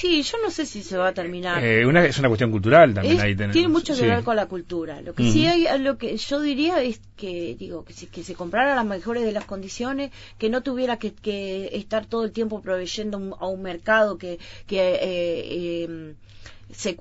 Sí, 0.00 0.22
yo 0.22 0.38
no 0.42 0.50
sé 0.50 0.64
si 0.64 0.82
se 0.82 0.96
va 0.96 1.08
a 1.08 1.12
terminar. 1.12 1.62
Eh, 1.62 1.84
una, 1.84 2.02
es 2.06 2.18
una 2.18 2.28
cuestión 2.28 2.50
cultural 2.50 2.94
también. 2.94 3.20
ahí 3.20 3.36
tiene 3.36 3.68
mucho 3.68 3.94
que 3.94 4.06
ver 4.06 4.24
con 4.24 4.34
la 4.34 4.46
cultura. 4.46 5.02
Lo 5.02 5.14
que 5.14 5.30
sí 5.30 5.46
hay, 5.46 5.66
lo 5.78 5.98
que 5.98 6.16
yo 6.16 6.40
diría 6.40 6.82
es 6.82 7.02
que 7.18 7.54
digo 7.58 7.84
que, 7.84 7.92
que 8.06 8.24
se 8.24 8.34
comprara 8.34 8.74
las 8.74 8.86
mejores 8.86 9.26
de 9.26 9.32
las 9.32 9.44
condiciones, 9.44 10.10
que 10.38 10.48
no 10.48 10.62
tuviera 10.62 10.96
que, 10.96 11.68
estar 11.74 12.06
todo 12.06 12.24
el 12.24 12.32
tiempo 12.32 12.62
proveyendo 12.62 13.36
a 13.38 13.46
un 13.46 13.60
mercado 13.60 14.16
que, 14.16 14.38
que 14.66 14.78
eh, 15.02 15.84
em, 15.84 16.14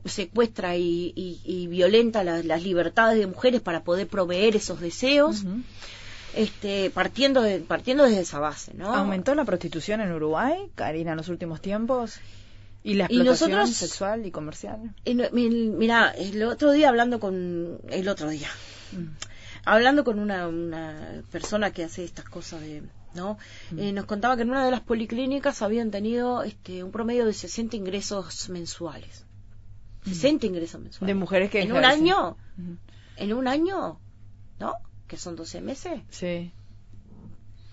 secuestra 0.04 0.76
y, 0.76 1.68
violenta 1.72 2.26
las 2.26 2.64
libertades 2.64 3.18
de 3.18 3.28
mujeres 3.28 3.62
para 3.62 3.82
poder 3.82 4.08
proveer 4.08 4.58
esos 4.58 4.82
deseos. 4.82 5.46
Este, 6.36 6.90
partiendo 6.90 7.42
de, 7.42 7.60
partiendo 7.60 8.04
desde 8.04 8.20
esa 8.22 8.40
base, 8.40 8.74
¿no? 8.76 8.94
¿Aumentó 8.94 9.34
la 9.36 9.46
prostitución 9.46 10.02
en 10.02 10.12
Uruguay, 10.12 10.70
Karina, 10.76 11.12
en 11.12 11.18
los 11.18 11.30
últimos 11.30 11.62
tiempos? 11.62 12.20
¿Y 12.84 12.94
la 12.94 13.06
explotación 13.06 13.68
sexual 13.68 14.26
y 14.26 14.32
comercial? 14.32 14.96
mira, 15.32 16.12
el 16.12 16.44
otro 16.44 16.72
día 16.72 16.90
hablando 16.90 17.20
con... 17.20 17.80
El 17.90 18.08
otro 18.08 18.30
día. 18.30 18.50
Mm. 18.92 19.08
Hablando 19.66 20.04
con 20.04 20.20
una, 20.20 20.48
una, 20.48 21.22
persona 21.32 21.72
que 21.72 21.84
hace 21.84 22.04
estas 22.04 22.26
cosas 22.26 22.62
de... 22.62 22.84
¿no? 23.14 23.38
Mm. 23.72 23.80
Eh, 23.80 23.92
nos 23.92 24.06
contaba 24.06 24.36
que 24.38 24.44
en 24.44 24.52
una 24.52 24.64
de 24.64 24.72
las 24.72 24.82
policlínicas 24.82 25.62
habían 25.62 25.92
tenido 25.92 26.44
este, 26.44 26.84
un 26.84 26.92
promedio 26.92 27.26
de 27.26 27.34
60 27.34 27.76
ingresos 27.76 28.50
mensuales. 28.50 29.26
60 30.06 30.46
mm. 30.46 30.50
ingresos 30.50 30.82
mensuales. 30.82 31.16
De 31.16 31.20
mujeres 31.20 31.52
que... 31.52 31.62
En 31.62 31.74
un 31.74 31.84
año. 31.84 32.38
En 33.18 33.34
un 33.34 33.48
año, 33.48 34.00
¿no? 34.60 34.74
Que 35.08 35.18
son 35.18 35.36
12 35.36 35.60
meses. 35.60 36.02
Sí. 36.10 36.54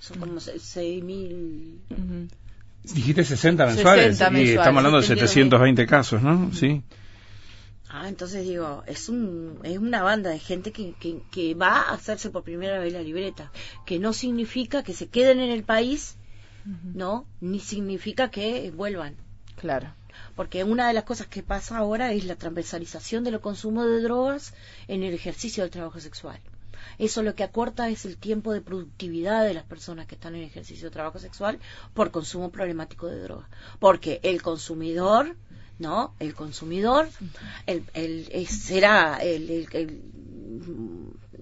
Son 0.01 0.19
como 0.19 0.41
6 0.41 1.05
mil... 1.05 1.81
Dijiste 2.95 3.25
60 3.25 3.67
mensuales. 3.67 4.21
y 4.33 4.51
estamos 4.51 4.79
hablando 4.79 5.01
de 5.01 5.07
720 5.07 5.87
casos, 5.87 6.23
¿no? 6.23 6.53
Sí. 6.53 6.83
Ah, 7.89 8.09
entonces 8.09 8.45
digo, 8.45 8.83
es, 8.87 9.09
un, 9.09 9.59
es 9.63 9.79
una 9.79 10.03
banda 10.03 10.31
de 10.31 10.39
gente 10.39 10.71
que, 10.73 10.95
que, 11.31 11.55
va 11.55 11.81
a 11.81 11.95
hacerse 11.95 12.31
por 12.31 12.43
primera 12.43 12.79
vez 12.79 12.93
la 12.93 13.01
libreta, 13.01 13.51
que 13.87 13.99
no 13.99 14.13
significa 14.13 14.83
que 14.83 14.93
se 14.93 15.09
queden 15.09 15.41
en 15.41 15.51
el 15.51 15.63
país, 15.63 16.17
¿no? 16.95 17.27
Ni 17.41 17.61
significa 17.61 18.31
que 18.31 18.71
vuelvan. 18.71 19.17
Claro. 19.57 19.95
Porque 20.35 20.65
una 20.65 20.89
de 20.89 20.95
las 20.95 21.05
cosas 21.05 21.27
que 21.27 21.43
pasa 21.43 21.79
ahora 21.79 22.13
es 22.13 22.25
la 22.25 22.37
transversalización 22.37 23.25
de 23.25 23.31
los 23.31 23.41
consumos 23.41 23.87
de 23.87 24.03
drogas 24.03 24.53
en 24.89 25.03
el 25.03 25.15
ejercicio 25.15 25.63
del 25.63 25.71
trabajo 25.71 26.01
sexual. 26.01 26.41
Eso 26.99 27.23
lo 27.23 27.35
que 27.35 27.45
acorta 27.45 27.89
es 27.89 28.05
el 28.05 28.17
tiempo 28.17 28.53
de 28.53 28.61
productividad 28.61 29.45
de 29.45 29.55
las 29.55 29.65
personas 29.65 30.07
que 30.07 30.15
están 30.15 30.35
en 30.35 30.43
ejercicio 30.43 30.89
de 30.89 30.93
trabajo 30.93 31.19
sexual 31.19 31.59
por 31.95 32.11
consumo 32.11 32.51
problemático 32.51 33.07
de 33.07 33.21
droga. 33.21 33.49
Porque 33.79 34.21
el 34.23 34.43
consumidor, 34.43 35.37
¿no? 35.79 36.15
El 36.19 36.35
consumidor 36.35 37.09
el, 37.67 37.85
el, 37.95 38.47
será 38.47 39.19
el, 39.19 39.67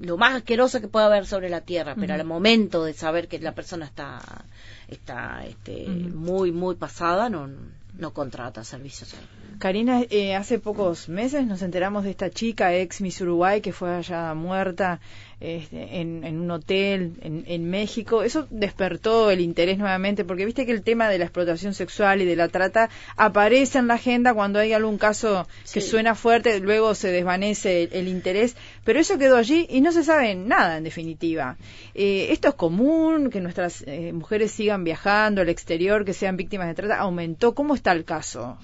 lo 0.00 0.16
más 0.16 0.34
asqueroso 0.34 0.80
que 0.80 0.88
pueda 0.88 1.06
haber 1.06 1.26
sobre 1.26 1.48
la 1.48 1.60
tierra, 1.60 1.94
pero 1.94 2.14
al 2.14 2.24
momento 2.24 2.84
de 2.84 2.94
saber 2.94 3.28
que 3.28 3.38
la 3.38 3.54
persona 3.54 3.86
está, 3.86 4.20
está 4.88 5.44
este, 5.46 5.86
muy, 5.86 6.52
muy 6.52 6.74
pasada, 6.74 7.28
no, 7.28 7.48
no 7.96 8.12
contrata 8.12 8.64
servicios. 8.64 9.14
Karina, 9.58 10.02
eh, 10.10 10.34
hace 10.34 10.58
pocos 10.58 11.08
meses 11.08 11.46
nos 11.46 11.62
enteramos 11.62 12.04
de 12.04 12.10
esta 12.10 12.28
chica 12.30 12.74
ex 12.74 13.00
Miss 13.00 13.20
Uruguay 13.20 13.60
que 13.60 13.72
fue 13.72 13.94
allá 13.94 14.34
muerta 14.34 15.00
este, 15.40 16.00
en, 16.00 16.24
un 16.24 16.50
hotel 16.50 17.12
en, 17.20 17.70
México. 17.70 18.22
Eso 18.22 18.46
despertó 18.50 19.30
el 19.30 19.40
interés 19.40 19.78
nuevamente, 19.78 20.24
porque 20.24 20.44
viste 20.44 20.66
que 20.66 20.72
el 20.72 20.82
tema 20.82 21.08
de 21.08 21.18
la 21.18 21.24
explotación 21.24 21.74
sexual 21.74 22.22
y 22.22 22.24
de 22.24 22.36
la 22.36 22.48
trata 22.48 22.90
aparece 23.16 23.78
en 23.78 23.88
la 23.88 23.94
agenda 23.94 24.34
cuando 24.34 24.58
hay 24.58 24.72
algún 24.72 24.98
caso 24.98 25.46
que 25.72 25.80
suena 25.80 26.14
fuerte, 26.14 26.60
luego 26.60 26.94
se 26.94 27.10
desvanece 27.10 27.88
el, 27.92 28.08
interés, 28.08 28.56
pero 28.84 29.00
eso 29.00 29.18
quedó 29.18 29.36
allí 29.36 29.66
y 29.68 29.80
no 29.80 29.92
se 29.92 30.04
sabe 30.04 30.34
nada 30.34 30.76
en 30.76 30.84
definitiva. 30.84 31.56
Eh, 31.94 32.28
esto 32.30 32.48
es 32.48 32.54
común, 32.54 33.30
que 33.30 33.40
nuestras 33.40 33.82
eh, 33.86 34.12
mujeres 34.12 34.52
sigan 34.52 34.84
viajando 34.84 35.40
al 35.40 35.48
exterior, 35.48 36.04
que 36.04 36.12
sean 36.12 36.36
víctimas 36.36 36.68
de 36.68 36.74
trata, 36.74 36.98
aumentó. 36.98 37.54
¿Cómo 37.54 37.74
está 37.74 37.92
el 37.92 38.04
caso? 38.04 38.58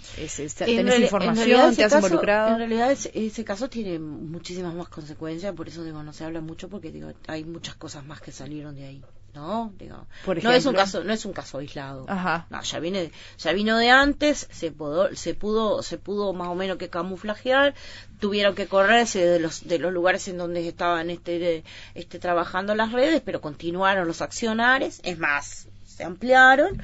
¿Tenés 0.57 1.01
información? 1.01 1.75
¿Te 1.75 1.85
has 1.85 1.95
involucrado? 1.95 2.53
En 2.53 2.59
realidad 2.59 2.93
ese, 2.93 3.11
ese 3.15 3.45
caso 3.45 3.69
tiene 3.69 3.99
muchísimas 3.99 4.75
más 4.75 4.89
consecuencias, 4.89 5.55
por 5.55 5.69
eso 5.69 5.85
digo, 5.85 6.03
no 6.03 6.13
se 6.13 6.25
habla 6.25 6.41
mucho 6.41 6.60
porque 6.69 6.91
digo 6.91 7.13
hay 7.27 7.45
muchas 7.45 7.75
cosas 7.77 8.05
más 8.05 8.21
que 8.21 8.33
salieron 8.33 8.75
de 8.75 8.87
ahí 8.87 9.05
no 9.35 9.73
digo 9.79 10.07
no 10.43 10.53
es 10.53 10.67
un 10.67 10.75
caso 10.75 11.05
no 11.05 11.13
es 11.13 11.25
un 11.25 11.33
caso 11.33 11.59
aislado. 11.59 12.05
Ajá. 12.09 12.47
no 12.51 12.63
ya 12.63 12.81
viene 12.81 13.13
ya 13.39 13.53
vino 13.53 13.79
de 13.79 13.91
antes 13.91 14.49
se 14.51 14.71
pudo 14.71 15.15
se 15.15 15.35
pudo 15.35 15.83
se 15.83 15.99
pudo 15.99 16.33
más 16.33 16.49
o 16.49 16.55
menos 16.55 16.79
que 16.79 16.89
camuflajear 16.89 17.75
tuvieron 18.19 18.55
que 18.55 18.67
correrse 18.67 19.25
de 19.25 19.39
los 19.39 19.67
de 19.67 19.79
los 19.79 19.93
lugares 19.93 20.27
en 20.29 20.39
donde 20.39 20.67
estaban 20.67 21.11
este 21.11 21.65
este 21.95 22.19
trabajando 22.19 22.75
las 22.75 22.93
redes 22.93 23.23
pero 23.25 23.41
continuaron 23.41 24.07
los 24.07 24.23
accionares. 24.23 25.01
Es 25.05 25.19
más 25.19 25.69
se 25.85 26.05
ampliaron 26.05 26.83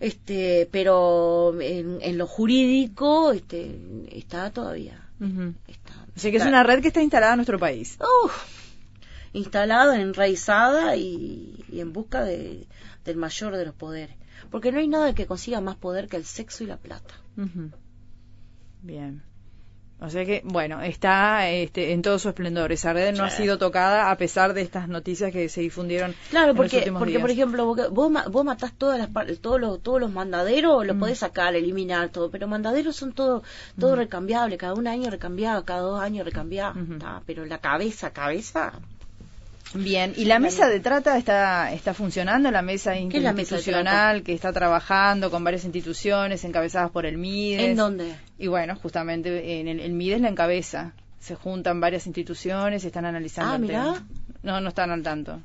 este 0.00 0.68
pero 0.70 1.58
en, 1.60 2.18
lo 2.18 2.26
jurídico 2.26 3.32
este 3.32 3.78
está 4.12 4.50
todavía. 4.50 5.04
Está, 5.66 5.94
o 6.16 6.20
sea 6.20 6.30
que 6.30 6.36
es 6.36 6.46
una 6.46 6.62
red 6.62 6.80
que 6.80 6.88
está 6.88 7.02
instalada 7.02 7.32
en 7.32 7.38
nuestro 7.38 7.58
país 7.58 7.98
instalada, 9.32 10.00
enraizada 10.00 10.96
y, 10.96 11.64
en 11.72 11.92
busca 11.92 12.24
de, 12.24 12.66
del 13.04 13.16
mayor 13.16 13.56
de 13.56 13.66
los 13.66 13.74
poderes. 13.74 14.16
Porque 14.50 14.72
no 14.72 14.78
hay 14.78 14.88
nada 14.88 15.14
que 15.14 15.26
consiga 15.26 15.60
más 15.60 15.76
poder 15.76 16.08
que 16.08 16.16
el 16.16 16.24
sexo 16.24 16.64
y 16.64 16.68
la 16.68 16.76
plata. 16.76 17.14
Bien. 18.82 19.22
O 20.00 20.08
sea 20.10 20.24
que, 20.24 20.42
bueno, 20.44 20.80
está 20.80 21.50
este, 21.50 21.92
en 21.92 22.02
todo 22.02 22.20
su 22.20 22.28
esplendor. 22.28 22.70
Esa 22.70 22.92
red 22.92 23.16
no 23.16 23.24
ha 23.24 23.30
sido 23.30 23.58
tocada 23.58 24.12
a 24.12 24.16
pesar 24.16 24.54
de 24.54 24.62
estas 24.62 24.88
noticias 24.88 25.32
que 25.32 25.48
se 25.48 25.60
difundieron. 25.60 26.14
Claro, 26.30 26.54
porque, 26.54 26.92
porque 26.96 27.18
por 27.18 27.30
ejemplo, 27.30 27.66
vos, 27.90 28.12
vos 28.30 28.44
matás 28.44 28.72
todas 28.78 28.98
las, 28.98 29.40
todos, 29.40 29.60
los, 29.60 29.82
todos 29.82 30.00
los 30.00 30.12
mandaderos, 30.12 30.86
lo 30.86 30.96
podés 30.96 31.18
sacar, 31.18 31.56
eliminar 31.56 32.10
todo, 32.10 32.30
pero 32.30 32.46
mandaderos 32.46 32.94
son 32.94 33.12
todo, 33.12 33.42
todo 33.78 33.96
recambiable, 33.96 34.56
cada 34.56 34.74
un 34.74 34.86
año 34.86 35.10
recambiado, 35.10 35.64
cada 35.64 35.80
dos 35.80 36.00
años 36.00 36.24
recambiado. 36.24 36.74
pero 37.26 37.44
la 37.44 37.58
cabeza, 37.58 38.12
cabeza, 38.12 38.74
Bien, 39.74 40.14
¿y 40.16 40.24
la 40.24 40.38
mesa 40.38 40.66
de 40.66 40.80
trata 40.80 41.18
está, 41.18 41.72
está 41.72 41.92
funcionando? 41.92 42.50
La 42.50 42.62
mesa 42.62 42.96
institucional 42.96 44.22
que 44.22 44.32
está 44.32 44.52
trabajando 44.52 45.30
con 45.30 45.44
varias 45.44 45.64
instituciones 45.64 46.42
encabezadas 46.44 46.90
por 46.90 47.04
el 47.04 47.18
MIDES. 47.18 47.60
¿En 47.60 47.76
dónde? 47.76 48.14
Y 48.38 48.46
bueno, 48.46 48.76
justamente 48.76 49.60
en 49.60 49.68
el, 49.68 49.80
el 49.80 49.92
MIDES 49.92 50.20
la 50.20 50.28
encabeza. 50.28 50.94
Se 51.20 51.34
juntan 51.34 51.80
varias 51.80 52.06
instituciones, 52.06 52.84
están 52.84 53.04
analizando. 53.04 53.54
Ah, 53.54 53.58
mira. 53.58 54.06
No, 54.42 54.60
no 54.60 54.68
están 54.68 54.90
al 54.90 55.02
tanto. 55.02 55.40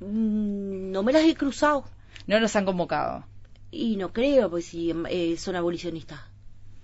Mm, 0.00 0.90
no 0.90 1.02
me 1.02 1.12
las 1.12 1.24
he 1.24 1.34
cruzado. 1.34 1.84
No 2.26 2.40
los 2.40 2.54
han 2.56 2.64
convocado. 2.64 3.24
Y 3.70 3.96
no 3.96 4.12
creo, 4.12 4.50
pues 4.50 4.64
si 4.66 4.92
eh, 5.08 5.36
son 5.36 5.56
abolicionistas. 5.56 6.20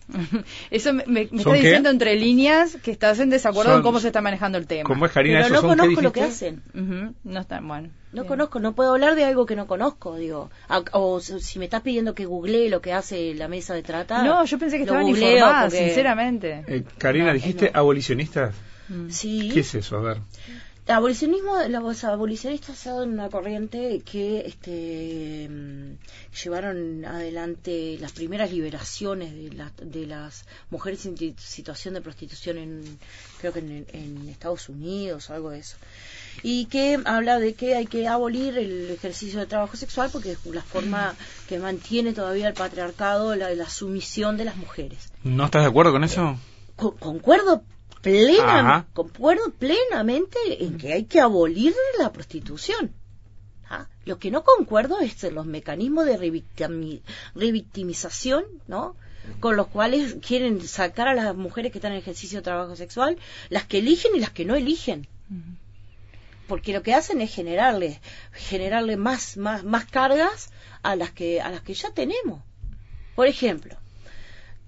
Eso 0.70 0.92
me, 0.92 1.22
está 1.22 1.52
diciendo 1.52 1.88
entre 1.88 2.14
líneas 2.16 2.76
que 2.82 2.90
estás 2.90 3.20
en 3.20 3.30
desacuerdo 3.30 3.72
con 3.72 3.82
cómo 3.82 4.00
se 4.00 4.08
está 4.08 4.20
manejando 4.20 4.58
el 4.58 4.66
tema. 4.66 4.84
¿Cómo 4.84 5.06
es 5.06 5.12
Karina? 5.12 5.40
Pero 5.42 5.62
no 5.62 5.68
conozco 5.68 6.00
lo 6.02 6.12
que 6.12 6.22
hacen. 6.22 6.62
No 7.24 7.40
está 7.40 7.60
bueno. 7.60 7.90
No 8.12 8.26
conozco, 8.26 8.60
no 8.60 8.74
puedo 8.74 8.92
hablar 8.92 9.16
de 9.16 9.24
algo 9.24 9.44
que 9.44 9.56
no 9.56 9.66
conozco, 9.66 10.16
digo. 10.16 10.50
O, 10.92 11.20
si 11.20 11.58
me 11.58 11.64
estás 11.64 11.82
pidiendo 11.82 12.14
que 12.14 12.26
googlee 12.26 12.68
lo 12.68 12.80
que 12.80 12.92
hace 12.92 13.34
la 13.34 13.48
mesa 13.48 13.74
de 13.74 13.82
trata. 13.82 14.22
No, 14.22 14.44
yo 14.44 14.58
pensé 14.58 14.76
que 14.76 14.84
estaban 14.84 15.08
informadas, 15.08 15.72
sinceramente. 15.72 16.64
Eh, 16.68 16.84
Karina, 16.98 17.32
dijiste 17.32 17.70
abolicionistas. 17.74 18.54
Sí. 19.08 19.50
¿Qué 19.52 19.60
es 19.60 19.74
eso? 19.74 19.96
A 19.96 20.00
ver. 20.00 20.18
El 20.86 20.92
abolicionismo, 20.96 21.56
los 21.70 22.04
abolicionistas 22.04 22.76
son 22.76 23.14
una 23.14 23.30
corriente 23.30 24.02
que 24.04 24.40
este, 24.40 25.48
mm, 25.48 25.96
llevaron 26.42 27.06
adelante 27.06 27.96
las 27.98 28.12
primeras 28.12 28.52
liberaciones 28.52 29.32
de, 29.32 29.70
de 29.80 30.06
las 30.06 30.44
mujeres 30.68 31.06
en 31.06 31.16
situación 31.38 31.94
de 31.94 32.02
prostitución 32.02 32.58
en, 32.58 32.98
creo 33.40 33.54
que 33.54 33.60
en, 33.60 34.28
Estados 34.28 34.68
Unidos 34.68 35.30
o 35.30 35.34
algo 35.34 35.50
de 35.50 35.60
eso. 35.60 35.78
Y 36.42 36.66
que 36.66 37.00
habla 37.06 37.38
de 37.38 37.54
que 37.54 37.76
hay 37.76 37.86
que 37.86 38.06
abolir 38.06 38.58
el 38.58 38.90
ejercicio 38.90 39.40
de 39.40 39.46
trabajo 39.46 39.78
sexual 39.78 40.10
porque 40.12 40.32
es 40.32 40.44
la 40.44 40.62
forma 40.62 41.14
que 41.48 41.58
mantiene 41.58 42.12
todavía 42.12 42.48
el 42.48 42.54
patriarcado, 42.54 43.34
la, 43.36 43.54
la 43.54 43.70
sumisión 43.70 44.36
de 44.36 44.44
las 44.44 44.56
mujeres. 44.56 45.10
¿No 45.22 45.46
estás 45.46 45.62
de 45.62 45.68
acuerdo 45.68 45.92
con 45.92 46.04
eso? 46.04 46.36
concuerdo 46.76 47.62
Plena, 48.04 48.86
concuerdo 48.92 49.50
plenamente 49.50 50.38
en 50.62 50.76
que 50.76 50.92
hay 50.92 51.04
que 51.04 51.20
abolir 51.20 51.74
la 51.98 52.12
prostitución. 52.12 52.92
¿ah? 53.70 53.88
Lo 54.04 54.18
que 54.18 54.30
no 54.30 54.44
concuerdo 54.44 55.00
es 55.00 55.22
los 55.32 55.46
mecanismos 55.46 56.04
de 56.04 56.18
revictimización, 57.34 58.44
¿no? 58.68 58.94
con 59.40 59.56
los 59.56 59.68
cuales 59.68 60.16
quieren 60.26 60.60
sacar 60.66 61.08
a 61.08 61.14
las 61.14 61.34
mujeres 61.34 61.72
que 61.72 61.78
están 61.78 61.92
en 61.92 61.98
ejercicio 61.98 62.38
de 62.38 62.42
trabajo 62.42 62.76
sexual, 62.76 63.16
las 63.48 63.64
que 63.64 63.78
eligen 63.78 64.14
y 64.14 64.20
las 64.20 64.30
que 64.30 64.44
no 64.44 64.54
eligen. 64.54 65.08
Porque 66.46 66.74
lo 66.74 66.82
que 66.82 66.92
hacen 66.92 67.22
es 67.22 67.34
generarle, 67.34 68.02
generarle 68.32 68.98
más, 68.98 69.38
más, 69.38 69.64
más 69.64 69.86
cargas 69.86 70.50
a 70.82 70.94
las 70.94 71.10
que, 71.10 71.40
a 71.40 71.50
las 71.50 71.62
que 71.62 71.72
ya 71.72 71.90
tenemos. 71.92 72.42
Por 73.14 73.26
ejemplo, 73.26 73.76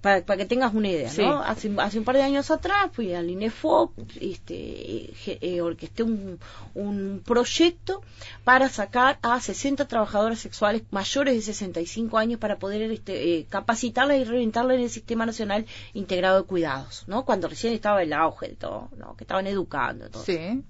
para, 0.07 0.37
que 0.37 0.47
tengas 0.47 0.73
una 0.73 0.89
idea, 0.89 1.11
¿no? 1.19 1.43
Hace, 1.43 1.69
hace, 1.79 1.99
un 1.99 2.05
par 2.05 2.15
de 2.15 2.23
años 2.23 2.53
atrás 2.53 2.91
fui 2.93 3.13
al 3.13 3.29
INEFOP, 3.29 3.99
este, 4.21 5.13
eh, 5.27 5.61
orquesté 5.61 6.05
un, 6.05 6.39
un 6.75 7.23
proyecto 7.25 8.03
para 8.45 8.69
sacar 8.69 9.19
a 9.23 9.41
60 9.41 9.89
trabajadoras 9.89 10.39
sexuales 10.39 10.83
mayores 10.93 11.35
de 11.35 11.43
65 11.43 12.19
años 12.19 12.39
para 12.39 12.57
poder 12.57 12.83
este, 12.93 13.39
eh, 13.39 13.47
capacitarlas 13.49 14.19
y 14.19 14.25
reorientarlas 14.25 14.77
en 14.77 14.83
el 14.85 14.91
Sistema 14.91 15.27
Nacional 15.27 15.67
Integrado 15.93 16.43
de 16.43 16.47
Cuidados, 16.47 17.03
¿no? 17.09 17.25
Cuando 17.25 17.49
recién 17.49 17.73
estaba 17.73 18.01
el 18.01 18.13
auge 18.13 18.51
de 18.51 18.55
todo, 18.55 18.91
¿no? 18.97 19.17
Que 19.17 19.25
estaban 19.25 19.49
educando, 19.49 20.09
todo. 20.09 20.23
Sí. 20.23 20.63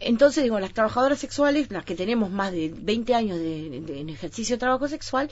Entonces, 0.00 0.42
digo, 0.42 0.60
las 0.60 0.74
trabajadoras 0.74 1.18
sexuales, 1.18 1.70
las 1.70 1.86
que 1.86 1.94
tenemos 1.94 2.30
más 2.30 2.52
de 2.52 2.74
20 2.76 3.14
años 3.14 3.38
de, 3.38 3.76
en 3.76 4.08
ejercicio 4.10 4.56
de 4.56 4.60
trabajo 4.60 4.86
sexual, 4.88 5.30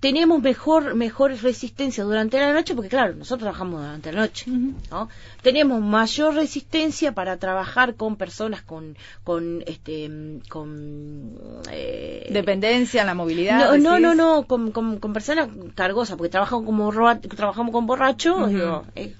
tenemos 0.00 0.40
mejor 0.40 0.94
mejor 0.94 1.30
resistencia 1.42 2.04
durante 2.04 2.38
la 2.40 2.52
noche 2.54 2.74
porque 2.74 2.88
claro 2.88 3.14
nosotros 3.14 3.40
trabajamos 3.40 3.82
durante 3.82 4.12
la 4.12 4.22
noche 4.22 4.46
¿no? 4.90 5.08
tenemos 5.42 5.80
mayor 5.82 6.34
resistencia 6.34 7.12
para 7.12 7.36
trabajar 7.36 7.94
con 7.94 8.16
personas 8.16 8.62
con 8.62 8.96
con 9.24 9.62
este 9.66 10.10
con 10.48 11.36
eh, 11.70 12.26
dependencia 12.30 13.04
la 13.04 13.14
movilidad 13.14 13.76
no 13.76 13.98
no 13.98 13.98
no, 14.00 14.14
no 14.14 14.46
con, 14.46 14.72
con, 14.72 15.12
personas 15.12 15.48
cargosas 15.74 16.16
porque 16.16 16.30
trabajamos 16.30 16.64
como 16.64 16.90
trabajamos 17.36 17.72
con 17.72 17.86
borrachos 17.86 18.50
es 18.94 19.12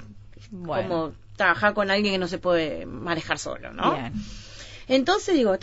como 0.51 1.13
trabajar 1.37 1.75
con 1.75 1.91
alguien 1.91 2.15
que 2.15 2.19
no 2.19 2.29
se 2.29 2.39
puede 2.39 2.87
manejar 2.87 3.39
solo 3.39 3.73
no 3.73 3.97
entonces 4.89 5.35
digo 5.35 5.57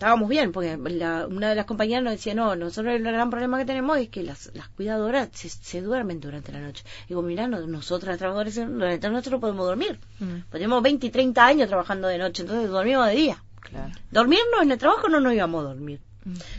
estábamos 0.00 0.30
bien, 0.30 0.50
porque 0.50 0.76
una 0.76 1.50
de 1.50 1.54
las 1.54 1.66
compañeras 1.66 2.02
nos 2.02 2.14
decía, 2.14 2.34
no, 2.34 2.56
nosotros 2.56 2.94
el 2.94 3.02
gran 3.02 3.28
problema 3.28 3.58
que 3.58 3.66
tenemos 3.66 3.98
es 3.98 4.08
que 4.08 4.22
las, 4.22 4.50
las 4.54 4.70
cuidadoras 4.70 5.28
se, 5.34 5.82
duermen 5.82 6.20
durante 6.20 6.52
la 6.52 6.60
noche. 6.60 6.84
Digo, 7.06 7.20
mira, 7.20 7.46
nosotros 7.46 8.08
las 8.08 8.16
trabajadoras 8.16 8.54
durante 8.54 9.06
la 9.06 9.12
noche 9.12 9.30
no 9.30 9.40
podemos 9.40 9.66
dormir. 9.66 10.00
Mm. 10.18 10.50
Tenemos 10.50 10.82
20 10.82 11.06
y 11.06 11.10
30 11.10 11.44
años 11.44 11.68
trabajando 11.68 12.08
de 12.08 12.16
noche, 12.16 12.42
entonces 12.42 12.70
dormimos 12.70 13.08
de 13.08 13.14
día. 13.14 13.44
Claro. 13.60 13.92
Dormirnos 14.10 14.62
en 14.62 14.72
el 14.72 14.78
trabajo 14.78 15.10
no 15.10 15.20
nos 15.20 15.34
íbamos 15.34 15.66
a 15.66 15.68
dormir. 15.68 16.00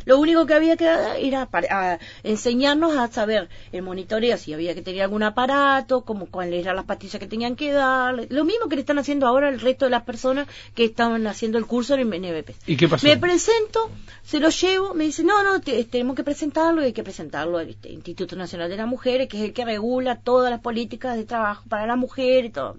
Lo 0.05 0.17
único 0.19 0.45
que 0.45 0.53
había 0.53 0.75
que 0.75 0.89
era 1.19 1.45
para, 1.45 1.99
enseñarnos 2.23 2.97
a 2.97 3.07
saber 3.09 3.49
el 3.71 3.83
monitoreo, 3.83 4.37
si 4.37 4.53
había 4.53 4.73
que 4.73 4.81
tener 4.81 5.03
algún 5.03 5.23
aparato, 5.23 6.01
como 6.01 6.25
cuáles 6.25 6.61
eran 6.61 6.75
las 6.75 6.85
pastillas 6.85 7.19
que 7.19 7.27
tenían 7.27 7.55
que 7.55 7.71
dar. 7.71 8.27
Lo 8.29 8.43
mismo 8.43 8.69
que 8.69 8.75
le 8.75 8.81
están 8.81 8.97
haciendo 8.97 9.27
ahora 9.27 9.49
el 9.49 9.59
resto 9.59 9.85
de 9.85 9.91
las 9.91 10.03
personas 10.03 10.47
que 10.73 10.85
estaban 10.85 11.27
haciendo 11.27 11.57
el 11.57 11.65
curso 11.65 11.95
en 11.95 12.09
NBP. 12.09 12.51
¿Y 12.65 12.75
qué 12.75 12.87
pasó? 12.87 13.05
Me 13.05 13.17
presento, 13.17 13.91
se 14.23 14.39
lo 14.39 14.49
llevo, 14.49 14.93
me 14.93 15.03
dice, 15.03 15.23
no, 15.23 15.43
no, 15.43 15.61
tenemos 15.61 16.15
que 16.15 16.23
presentarlo, 16.23 16.81
hay 16.81 16.93
que 16.93 17.03
presentarlo 17.03 17.57
al 17.59 17.69
este, 17.69 17.89
Instituto 17.91 18.35
Nacional 18.35 18.69
de 18.69 18.77
las 18.77 18.87
Mujeres, 18.87 19.27
que 19.27 19.37
es 19.37 19.43
el 19.43 19.53
que 19.53 19.65
regula 19.65 20.17
todas 20.17 20.49
las 20.49 20.59
políticas 20.59 21.15
de 21.17 21.25
trabajo 21.25 21.63
para 21.69 21.85
la 21.85 21.95
mujer 21.95 22.45
y 22.45 22.49
todo. 22.49 22.77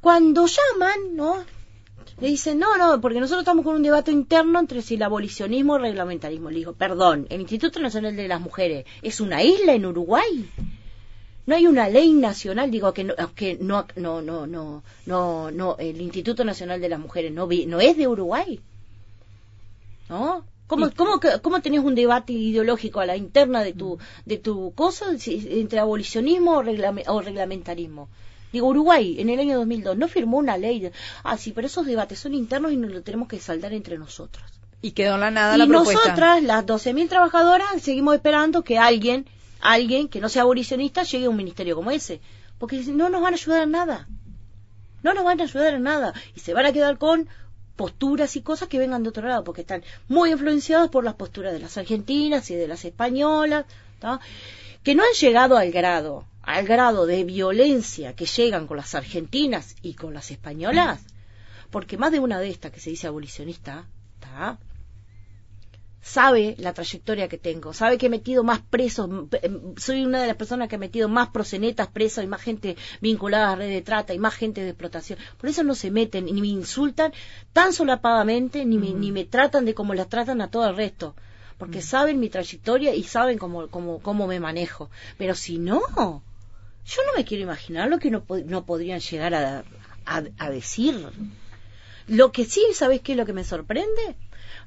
Cuando 0.00 0.46
llaman, 0.46 1.16
¿no? 1.16 1.55
Le 2.20 2.28
dicen, 2.28 2.58
no, 2.58 2.76
no, 2.76 3.00
porque 3.00 3.20
nosotros 3.20 3.42
estamos 3.42 3.64
con 3.64 3.76
un 3.76 3.82
debate 3.82 4.10
interno 4.10 4.58
entre 4.58 4.82
si 4.82 4.94
el 4.94 5.02
abolicionismo 5.02 5.74
o 5.74 5.76
el 5.76 5.82
reglamentarismo. 5.82 6.50
Le 6.50 6.58
dijo, 6.58 6.72
perdón, 6.72 7.26
el 7.30 7.40
Instituto 7.40 7.80
Nacional 7.80 8.16
de 8.16 8.28
las 8.28 8.40
Mujeres 8.40 8.86
es 9.02 9.20
una 9.20 9.42
isla 9.42 9.74
en 9.74 9.86
Uruguay. 9.86 10.48
No 11.46 11.54
hay 11.54 11.66
una 11.66 11.88
ley 11.88 12.12
nacional, 12.12 12.70
digo 12.70 12.92
que 12.92 13.04
no, 13.04 13.14
que 13.34 13.56
no, 13.60 13.86
no, 13.96 14.20
no, 14.22 14.46
no, 14.46 14.82
no, 15.06 15.50
no, 15.50 15.76
el 15.78 16.00
Instituto 16.00 16.44
Nacional 16.44 16.80
de 16.80 16.88
las 16.88 16.98
Mujeres 16.98 17.32
no, 17.32 17.46
no 17.46 17.80
es 17.80 17.96
de 17.96 18.08
Uruguay. 18.08 18.60
¿No? 20.08 20.44
¿Cómo, 20.66 20.90
cómo, 20.96 21.20
cómo 21.42 21.60
tenés 21.60 21.80
un 21.80 21.94
debate 21.94 22.32
ideológico 22.32 22.98
a 22.98 23.06
la 23.06 23.16
interna 23.16 23.62
de 23.62 23.72
tu, 23.72 23.98
de 24.24 24.38
tu 24.38 24.72
cosa 24.74 25.06
entre 25.28 25.78
abolicionismo 25.78 26.58
o, 26.58 26.60
o 26.60 27.20
reglamentarismo? 27.20 28.08
Digo, 28.52 28.68
Uruguay 28.68 29.20
en 29.20 29.30
el 29.30 29.40
año 29.40 29.58
2002 29.58 29.96
no 29.96 30.08
firmó 30.08 30.38
una 30.38 30.56
ley. 30.56 30.80
De, 30.80 30.92
ah, 31.24 31.36
sí, 31.36 31.52
pero 31.52 31.66
esos 31.66 31.86
debates 31.86 32.18
son 32.18 32.34
internos 32.34 32.72
y 32.72 32.76
nos 32.76 32.92
lo 32.92 33.02
tenemos 33.02 33.28
que 33.28 33.40
saldar 33.40 33.72
entre 33.72 33.98
nosotros. 33.98 34.44
Y 34.82 34.92
quedó 34.92 35.14
en 35.14 35.20
la 35.20 35.30
nada 35.30 35.56
la 35.56 35.66
propuesta. 35.66 35.92
Y 35.92 36.08
nosotras, 36.08 36.42
las 36.42 36.66
12.000 36.66 37.08
trabajadoras, 37.08 37.82
seguimos 37.82 38.14
esperando 38.14 38.62
que 38.62 38.78
alguien, 38.78 39.26
alguien 39.60 40.08
que 40.08 40.20
no 40.20 40.28
sea 40.28 40.42
abolicionista, 40.42 41.02
llegue 41.02 41.26
a 41.26 41.30
un 41.30 41.36
ministerio 41.36 41.76
como 41.76 41.90
ese. 41.90 42.20
Porque 42.58 42.82
no 42.84 43.08
nos 43.08 43.20
van 43.20 43.34
a 43.34 43.36
ayudar 43.36 43.62
en 43.62 43.70
nada. 43.70 44.08
No 45.02 45.14
nos 45.14 45.24
van 45.24 45.40
a 45.40 45.44
ayudar 45.44 45.74
en 45.74 45.82
nada. 45.82 46.14
Y 46.34 46.40
se 46.40 46.54
van 46.54 46.66
a 46.66 46.72
quedar 46.72 46.98
con 46.98 47.28
posturas 47.76 48.34
y 48.36 48.40
cosas 48.40 48.68
que 48.68 48.78
vengan 48.78 49.02
de 49.02 49.10
otro 49.10 49.28
lado, 49.28 49.44
porque 49.44 49.60
están 49.60 49.84
muy 50.08 50.30
influenciados 50.30 50.90
por 50.90 51.04
las 51.04 51.14
posturas 51.14 51.52
de 51.52 51.60
las 51.60 51.76
argentinas 51.76 52.50
y 52.50 52.54
de 52.54 52.66
las 52.66 52.84
españolas, 52.84 53.66
que 54.82 54.94
no 54.94 55.02
han 55.02 55.12
llegado 55.20 55.58
al 55.58 55.70
grado 55.70 56.24
al 56.46 56.64
grado 56.64 57.06
de 57.06 57.24
violencia 57.24 58.14
que 58.14 58.24
llegan 58.24 58.66
con 58.68 58.76
las 58.76 58.94
argentinas 58.94 59.74
y 59.82 59.94
con 59.94 60.14
las 60.14 60.30
españolas, 60.30 61.04
porque 61.70 61.98
más 61.98 62.12
de 62.12 62.20
una 62.20 62.38
de 62.38 62.48
estas 62.48 62.70
que 62.70 62.80
se 62.80 62.90
dice 62.90 63.08
abolicionista, 63.08 63.84
sabe 66.00 66.54
la 66.58 66.72
trayectoria 66.72 67.26
que 67.26 67.36
tengo, 67.36 67.72
sabe 67.72 67.98
que 67.98 68.06
he 68.06 68.08
metido 68.08 68.44
más 68.44 68.60
presos, 68.60 69.10
soy 69.76 70.04
una 70.04 70.20
de 70.20 70.28
las 70.28 70.36
personas 70.36 70.68
que 70.68 70.76
ha 70.76 70.78
metido 70.78 71.08
más 71.08 71.30
prosenetas 71.30 71.88
presos 71.88 72.22
y 72.22 72.28
más 72.28 72.42
gente 72.42 72.76
vinculada 73.00 73.50
a 73.50 73.56
red 73.56 73.68
de 73.68 73.82
trata 73.82 74.14
y 74.14 74.20
más 74.20 74.34
gente 74.34 74.60
de 74.60 74.68
explotación. 74.68 75.18
Por 75.38 75.50
eso 75.50 75.64
no 75.64 75.74
se 75.74 75.90
meten 75.90 76.26
ni 76.26 76.40
me 76.40 76.46
insultan 76.46 77.12
tan 77.52 77.72
solapadamente 77.72 78.64
ni 78.64 78.78
me, 78.78 78.92
ni 78.92 79.10
me 79.10 79.24
tratan 79.24 79.64
de 79.64 79.74
como 79.74 79.94
las 79.94 80.08
tratan 80.08 80.40
a 80.40 80.48
todo 80.48 80.68
el 80.68 80.76
resto. 80.76 81.16
Porque 81.58 81.80
saben 81.80 82.20
mi 82.20 82.28
trayectoria 82.28 82.94
y 82.94 83.02
saben 83.02 83.38
cómo, 83.38 83.68
cómo, 83.68 83.98
cómo 84.00 84.26
me 84.26 84.38
manejo. 84.38 84.90
Pero 85.16 85.34
si 85.34 85.58
no, 85.58 86.22
yo 86.86 87.02
no 87.04 87.16
me 87.16 87.24
quiero 87.24 87.42
imaginar 87.42 87.88
lo 87.88 87.98
que 87.98 88.10
no, 88.10 88.24
no 88.46 88.64
podrían 88.64 89.00
llegar 89.00 89.34
a, 89.34 89.64
a, 90.04 90.50
decir. 90.50 90.94
Lo 92.06 92.30
que 92.30 92.44
sí, 92.44 92.64
¿sabes 92.74 93.00
qué 93.00 93.12
es 93.12 93.18
lo 93.18 93.26
que 93.26 93.32
me 93.32 93.42
sorprende? 93.42 94.16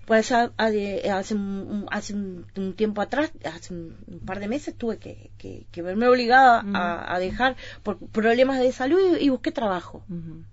Pues 0.06 0.32
hace, 0.32 1.34
un, 1.34 1.88
hace 1.92 2.14
un, 2.14 2.74
tiempo 2.76 3.02
atrás, 3.02 3.32
hace 3.46 3.74
un, 3.74 4.22
par 4.26 4.40
de 4.40 4.50
meses, 4.50 4.76
tuve 4.76 4.98
que, 4.98 5.32
que, 5.38 5.82
verme 5.82 6.08
obligada 6.08 6.64
a, 6.74 7.20
dejar 7.20 7.56
por 7.84 7.98
problemas 7.98 8.60
de 8.60 8.74
salud 8.74 9.18
y, 9.18 9.30
busqué 9.30 9.52
trabajo. 9.52 10.04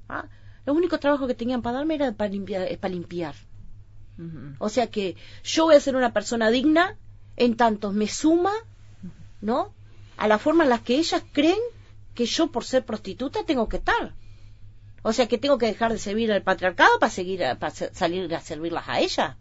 ¿Ah? 0.08 0.26
Los 0.66 0.76
únicos 0.76 1.00
trabajos 1.00 1.26
que 1.26 1.34
tenían 1.34 1.62
para 1.62 1.78
darme 1.78 1.96
era 1.96 2.12
para 2.12 2.30
limpiar. 2.30 2.78
Para 2.78 2.94
limpiar. 2.94 3.34
O 4.58 4.68
sea 4.68 4.86
que 4.86 5.16
yo 5.42 5.64
voy 5.64 5.74
a 5.74 5.80
ser 5.80 5.96
una 5.96 6.12
persona 6.12 6.50
digna 6.50 6.96
en 7.36 7.56
tanto 7.56 7.92
me 7.92 8.08
suma, 8.08 8.52
¿no? 9.40 9.74
A 10.16 10.28
la 10.28 10.38
forma 10.38 10.64
en 10.64 10.70
la 10.70 10.78
que 10.78 10.96
ellas 10.96 11.22
creen 11.32 11.58
que 12.14 12.26
yo 12.26 12.48
por 12.48 12.64
ser 12.64 12.84
prostituta 12.84 13.44
tengo 13.44 13.68
que 13.68 13.76
estar. 13.76 14.14
O 15.02 15.12
sea 15.12 15.28
que 15.28 15.38
tengo 15.38 15.58
que 15.58 15.66
dejar 15.66 15.92
de 15.92 15.98
servir 15.98 16.32
al 16.32 16.42
patriarcado 16.42 16.98
para 16.98 17.10
seguir 17.10 17.40
para 17.60 17.70
salir 17.70 18.34
a 18.34 18.40
servirlas 18.40 18.88
a 18.88 19.00
ellas. 19.00 19.36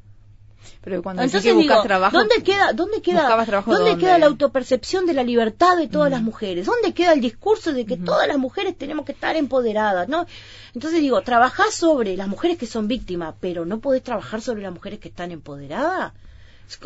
Pero 0.82 1.02
cuando 1.02 1.22
Entonces 1.22 1.54
buscas 1.54 1.84
trabajo, 1.84 2.18
¿dónde 2.18 2.44
queda, 2.44 2.74
dónde 2.74 3.02
queda, 3.02 3.46
dónde, 3.66 3.98
queda 3.98 4.18
la 4.18 4.26
autopercepción 4.26 5.06
de 5.06 5.14
la 5.14 5.24
libertad 5.24 5.78
de 5.78 5.88
todas 5.88 6.12
las 6.12 6.22
mujeres? 6.22 6.66
¿Dónde 6.66 6.94
queda 6.94 7.14
el 7.14 7.22
discurso 7.22 7.72
de 7.72 7.86
que 7.86 7.98
todas 7.98 8.28
las 8.28 8.38
mujeres 8.38 8.78
tenemos 8.78 9.06
que 9.06 9.12
estar 9.12 9.36
empoderadas? 9.36 10.08
¿no? 10.08 10.26
Entonces 10.74 11.02
digo, 11.02 11.22
trabajás 11.22 11.74
sobre 11.74 12.18
las 12.18 12.28
mujeres 12.28 12.58
que 12.58 12.66
son 12.66 12.88
víctimas, 12.88 13.36
pero 13.40 13.66
no 13.66 13.80
podés 13.80 14.04
trabajar 14.04 14.42
sobre 14.42 14.64
las 14.64 14.74
mujeres 14.74 15.00
que 15.00 15.10
están 15.10 15.32
empoderadas 15.32 16.14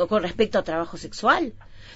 con 0.10 0.24
respecto 0.24 0.60
a 0.60 0.64
trabajo 0.64 0.98
sexual 0.98 1.54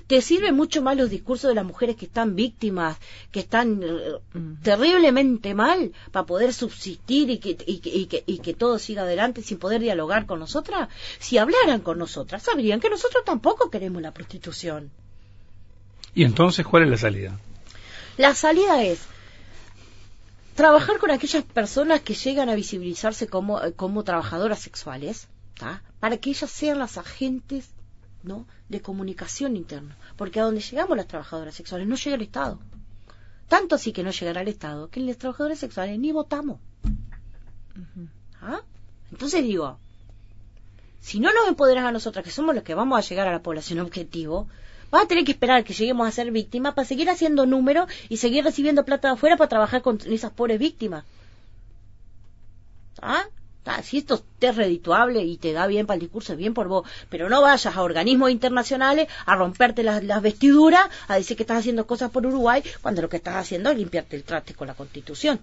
te 0.08 0.22
sirven 0.22 0.56
mucho 0.56 0.82
más 0.82 0.98
los 0.98 1.10
discursos 1.10 1.50
de 1.50 1.56
las 1.56 1.66
mujeres 1.66 1.96
que 1.96 2.06
están 2.06 2.36
víctimas, 2.36 2.98
que 3.32 3.42
están 3.42 3.82
eh, 3.84 4.14
terriblemente 4.62 5.54
mal, 5.54 5.92
para 6.12 6.26
poder 6.26 6.54
subsistir 6.54 7.30
y 7.30 7.38
que, 7.38 7.58
y, 7.66 8.06
que, 8.08 8.24
y 8.26 8.40
que 8.40 8.54
todo 8.54 8.80
siga 8.80 9.04
adelante 9.04 9.42
sin 9.42 9.58
poder 9.58 9.82
dialogar 9.82 10.26
con 10.26 10.40
nosotras. 10.40 10.90
Si 11.20 11.38
hablaran 11.38 11.82
con 11.82 11.98
nosotras, 11.98 12.44
sabrían 12.44 12.80
que 12.80 12.90
nosotros 12.90 13.24
tampoco 13.26 13.70
queremos 13.70 14.02
la 14.02 14.14
prostitución. 14.14 14.92
¿Y 16.16 16.24
entonces 16.24 16.66
cuál 16.66 16.84
es 16.84 16.90
la 16.90 16.98
salida? 16.98 17.40
La 18.18 18.36
salida 18.36 18.84
es 18.84 19.00
trabajar 20.56 21.00
con 21.00 21.12
aquellas 21.12 21.44
personas 21.44 22.02
que 22.02 22.14
llegan 22.14 22.50
a 22.50 22.56
visibilizarse 22.56 23.28
como, 23.28 23.60
como 23.76 24.04
trabajadoras 24.04 24.60
sexuales, 24.60 25.28
para 26.00 26.18
que 26.18 26.32
ellas 26.32 26.50
sean 26.50 26.80
las 26.80 26.98
agentes 26.98 27.70
¿no? 28.24 28.48
de 28.70 28.82
comunicación 28.82 29.56
interna. 29.56 29.98
Porque 30.16 30.40
a 30.40 30.44
donde 30.44 30.62
llegamos 30.62 30.98
las 30.98 31.08
trabajadoras 31.08 31.56
sexuales 31.56 31.88
no 31.88 31.96
llega 31.96 32.16
el 32.16 32.22
Estado. 32.22 32.60
Tanto 33.48 33.76
así 33.76 33.92
que 33.92 34.04
no 34.04 34.12
llegará 34.12 34.42
al 34.42 34.48
Estado 34.48 34.90
que 34.90 35.00
los 35.00 35.18
trabajadores 35.18 35.60
sexuales 35.60 36.00
ni 36.00 36.12
votamos. 36.12 36.60
¿Ah? 38.42 38.62
Entonces 39.12 39.44
digo, 39.44 39.78
si 41.00 41.20
no 41.20 41.34
nos 41.34 41.48
empoderan 41.48 41.86
a 41.86 41.92
nosotras, 41.92 42.24
que 42.24 42.32
somos 42.32 42.56
los 42.56 42.64
que 42.64 42.74
vamos 42.74 42.98
a 42.98 43.08
llegar 43.08 43.28
a 43.28 43.32
la 43.32 43.44
población 43.44 43.80
objetivo, 43.80 44.48
vas 44.90 45.04
a 45.04 45.08
tener 45.08 45.26
que 45.26 45.34
esperar 45.34 45.64
que 45.64 45.74
lleguemos 45.74 46.08
a 46.08 46.12
ser 46.12 46.32
víctimas 46.32 46.74
para 46.74 46.88
seguir 46.88 47.10
haciendo 47.10 47.46
números 47.46 47.90
y 48.10 48.18
seguir 48.18 48.44
recibiendo 48.44 48.86
plata 48.86 49.10
de 49.10 49.16
afuera 49.16 49.38
para 49.38 49.50
trabajar 49.50 49.82
con 49.82 50.00
esas 50.06 50.32
pobres 50.32 50.60
víctimas. 50.60 51.04
¿Ah? 53.02 53.26
Ah, 53.66 53.82
si 53.82 54.00
esto 54.00 54.22
te 54.40 54.48
es 54.50 54.56
redituable 54.56 55.24
y 55.24 55.38
te 55.38 55.54
da 55.54 55.68
bien 55.68 55.88
para 55.88 55.96
el 55.96 56.02
discurso, 56.02 56.34
es 56.34 56.38
bien 56.38 56.54
por 56.54 56.68
vos, 56.68 56.88
pero 57.10 57.30
no 57.30 57.42
vayas 57.42 57.66
a 57.66 57.82
organismos 57.82 58.30
internacionales 58.30 59.08
a 59.26 59.36
romperte 59.36 59.84
las, 59.84 60.22
vestiduras, 60.22 60.90
a 61.08 61.16
decir 61.16 61.38
que 61.38 61.44
estás 61.44 61.60
haciendo 61.60 61.88
cosas 61.88 62.12
por 62.12 62.26
Uruguay, 62.26 62.62
cuando 62.82 63.02
lo 63.02 63.10
que 63.10 63.18
estás 63.18 63.36
haciendo 63.36 63.70
es 63.70 63.78
limpiarte 63.78 64.18
el 64.18 64.24
traste 64.24 64.54
con 64.54 64.68
la 64.68 64.74
Constitución. 64.74 65.40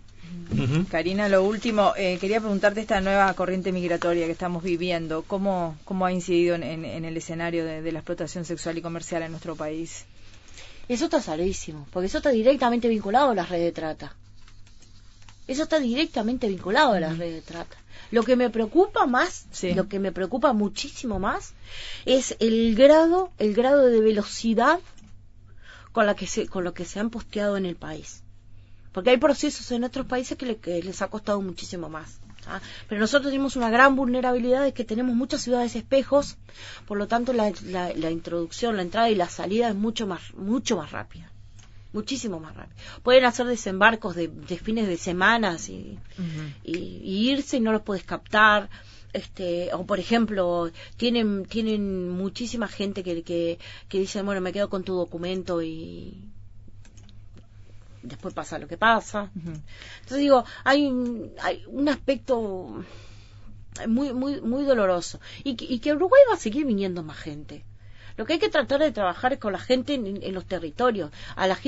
Karina, 0.90 1.28
lo 1.28 1.42
último, 1.42 1.92
eh, 1.96 2.18
quería 2.20 2.40
preguntarte 2.40 2.80
esta 2.80 3.00
nueva 3.00 3.32
corriente 3.34 3.72
migratoria 3.72 4.26
que 4.26 4.32
estamos 4.32 4.62
viviendo, 4.62 5.22
¿cómo, 5.26 5.76
cómo 5.84 6.06
ha 6.06 6.12
incidido 6.12 6.54
en, 6.54 6.64
el 6.84 7.16
escenario 7.16 7.64
de, 7.64 7.90
la 7.90 7.98
explotación 8.00 8.44
sexual 8.44 8.78
y 8.78 8.82
comercial 8.82 9.22
en 9.22 9.30
nuestro 9.30 9.56
país? 9.56 10.04
Eso 10.88 11.06
está 11.06 11.20
salísimo, 11.20 11.86
porque 11.90 12.06
eso 12.06 12.18
está 12.18 12.30
directamente 12.30 12.88
vinculado 12.88 13.30
a 13.30 13.34
las 13.34 13.48
redes 13.48 13.64
de 13.64 13.72
trata. 13.72 14.16
Eso 15.46 15.64
está 15.64 15.80
directamente 15.80 16.48
vinculado 16.48 16.92
a 16.92 17.00
las 17.00 17.18
redes 17.18 17.34
de 17.34 17.42
trata. 17.42 17.76
Lo 18.10 18.22
que 18.22 18.36
me 18.36 18.50
preocupa 18.50 19.06
más, 19.06 19.46
lo 19.74 19.88
que 19.88 19.98
me 19.98 20.12
preocupa 20.12 20.52
muchísimo 20.52 21.18
más, 21.18 21.54
es 22.04 22.36
el 22.40 22.74
grado, 22.74 23.30
el 23.38 23.54
grado 23.54 23.86
de 23.86 24.00
velocidad 24.00 24.80
con 25.92 26.06
la 26.06 26.14
que 26.14 26.26
se, 26.26 26.46
con 26.48 26.64
lo 26.64 26.74
que 26.74 26.84
se 26.84 27.00
han 27.00 27.10
posteado 27.10 27.56
en 27.56 27.66
el 27.66 27.76
país. 27.76 28.22
Porque 28.92 29.10
hay 29.10 29.18
procesos 29.18 29.70
en 29.70 29.84
otros 29.84 30.06
países 30.06 30.36
que, 30.36 30.82
les 30.82 31.02
ha 31.02 31.08
costado 31.08 31.40
muchísimo 31.40 31.88
más. 31.88 32.18
¿ah? 32.46 32.60
Pero 32.88 33.00
nosotros 33.00 33.30
tenemos 33.30 33.54
una 33.54 33.70
gran 33.70 33.94
vulnerabilidad 33.94 34.64
de 34.64 34.72
que 34.72 34.84
tenemos 34.84 35.14
muchas 35.14 35.42
ciudades 35.42 35.76
espejos, 35.76 36.36
por 36.86 36.98
lo 36.98 37.06
tanto 37.06 37.32
la, 37.32 37.52
la 37.64 38.10
introducción, 38.10 38.76
la 38.76 38.82
entrada 38.82 39.10
y 39.10 39.14
la 39.14 39.28
salida 39.28 39.68
es 39.68 39.76
mucho 39.76 40.06
más, 40.06 40.34
mucho 40.34 40.76
más 40.76 40.90
rápida 40.90 41.29
muchísimo 41.92 42.40
más 42.40 42.54
rápido. 42.56 42.76
Pueden 43.02 43.24
hacer 43.24 43.46
desembarcos 43.46 44.14
de, 44.14 44.28
fines 44.62 44.88
de 44.88 44.96
semanas 44.96 45.68
y, 45.68 45.98
irse 46.64 47.56
y 47.56 47.60
no 47.60 47.72
los 47.72 47.82
puedes 47.82 48.04
captar. 48.04 48.68
Este, 49.12 49.74
o 49.74 49.84
por 49.86 49.98
ejemplo, 49.98 50.70
tienen, 50.96 51.44
tienen 51.44 52.08
muchísima 52.10 52.68
gente 52.68 53.02
que, 53.02 53.22
que, 53.24 53.58
que 53.88 53.98
dice, 53.98 54.22
bueno, 54.22 54.40
me 54.40 54.52
quedo 54.52 54.70
con 54.70 54.84
tu 54.84 54.94
documento 54.94 55.62
y 55.62 56.22
después 58.02 58.34
pasa 58.34 58.58
lo 58.58 58.68
que 58.68 58.76
pasa. 58.76 59.30
Entonces 59.34 60.18
digo, 60.18 60.44
hay 60.64 60.86
un, 60.86 61.32
hay 61.42 61.64
un 61.66 61.88
aspecto 61.88 62.84
muy, 63.88 64.12
muy, 64.12 64.40
muy 64.40 64.64
doloroso. 64.64 65.20
Y 65.44 65.56
que, 65.56 65.64
y 65.64 65.78
que 65.78 65.92
Uruguay 65.92 66.22
va 66.30 66.34
a 66.34 66.38
seguir 66.38 66.66
viniendo 66.66 67.02
más 67.02 67.18
gente. 67.18 67.64
Lo 68.20 68.26
que 68.26 68.34
hay 68.34 68.38
que 68.38 68.50
tratar 68.50 68.80
de 68.80 68.92
trabajar 68.92 69.32
es 69.32 69.38
con 69.38 69.54
la 69.54 69.58
gente 69.58 69.94
en, 69.94 70.34
los 70.34 70.44
territorios, 70.44 71.10
a 71.36 71.46
la, 71.46 71.58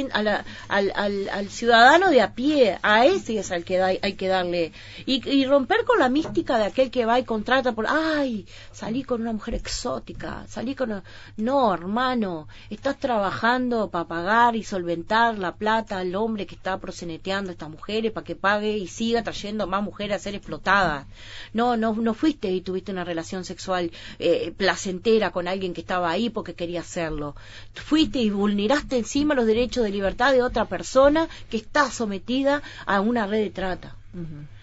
al, 0.69 1.29
al, 1.31 1.49
ciudadano 1.49 2.11
de 2.11 2.21
a 2.21 2.35
pie, 2.35 2.79
a 2.83 3.07
ese 3.07 3.39
es 3.39 3.51
al 3.51 3.65
que 3.65 3.81
hay 3.81 4.13
que 4.13 4.29
darle. 4.29 4.73
Y, 5.07 5.47
romper 5.47 5.87
con 5.87 5.99
la 5.99 6.11
mística 6.11 6.59
de 6.59 6.65
aquel 6.65 6.91
que 6.91 7.07
va 7.07 7.19
y 7.19 7.25
contrata 7.25 7.73
por, 7.73 7.87
ay, 7.89 8.47
salí 8.71 9.03
con 9.03 9.23
una 9.23 9.33
mujer 9.33 9.55
exótica, 9.55 10.45
salí 10.47 10.75
con... 10.75 11.03
No, 11.39 11.73
hermano, 11.73 12.49
estás 12.69 12.99
trabajando 12.99 13.89
para 13.89 14.07
pagar 14.07 14.55
y 14.55 14.63
solventar 14.63 15.39
la 15.39 15.55
plata 15.55 16.01
al 16.01 16.15
hombre 16.15 16.47
que 16.47 16.55
está 16.55 16.79
proseneteando 16.79 17.49
a 17.49 17.53
estas 17.53 17.71
mujeres 17.71 18.13
para 18.13 18.27
que 18.27 18.37
pague 18.37 18.77
y 18.77 18.89
siga 18.89 19.23
trayendo 19.23 19.67
más 19.67 19.83
mujeres 19.83 20.17
a 20.17 20.19
ser 20.19 20.35
explotadas. 20.35 21.07
No, 21.55 21.79
no, 21.79 21.95
no 21.95 22.13
fuiste 22.13 22.51
y 22.51 22.61
tuviste 22.61 22.93
una 22.93 23.05
relación 23.05 23.47
sexual 23.47 23.91
eh, 24.19 24.53
placentera 24.55 25.31
con 25.31 25.49
alguien 25.49 25.73
que 25.73 25.81
estaba 25.81 26.11
ahí 26.11 26.29
que 26.45 26.55
quería 26.55 26.81
hacerlo. 26.81 27.35
Fuiste 27.75 28.19
y 28.19 28.31
vulneraste 28.31 28.99
encima 28.99 29.35
los 29.35 29.47
derechos 29.47 29.85
de 29.85 29.91
libertad 29.91 30.33
de 30.33 30.43
otra 30.43 30.67
persona 30.67 31.29
que 31.51 31.57
está 31.57 31.91
sometida 31.91 32.63
a 32.87 33.01
una 33.01 33.27
red 33.27 33.43
de 33.43 33.51
trata. 33.51 33.97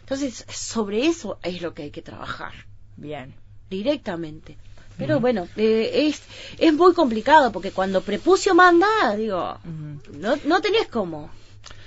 Entonces, 0.01 0.45
sobre 0.49 1.07
eso 1.07 1.39
es 1.43 1.61
lo 1.61 1.73
que 1.73 1.83
hay 1.83 1.91
que 1.91 2.01
trabajar. 2.01 2.53
Bien. 2.97 3.33
Directamente. 3.69 4.57
Pero 4.97 5.21
bueno, 5.21 5.47
eh, 5.55 6.07
es, 6.07 6.21
es 6.57 6.73
muy 6.73 6.93
complicado 6.93 7.51
porque 7.53 7.71
cuando 7.71 8.01
Prepucio 8.01 8.53
manda, 8.53 9.15
digo, 9.15 9.57
no, 10.13 10.35
no 10.43 10.61
tenés 10.61 10.87
cómo. 10.87 11.31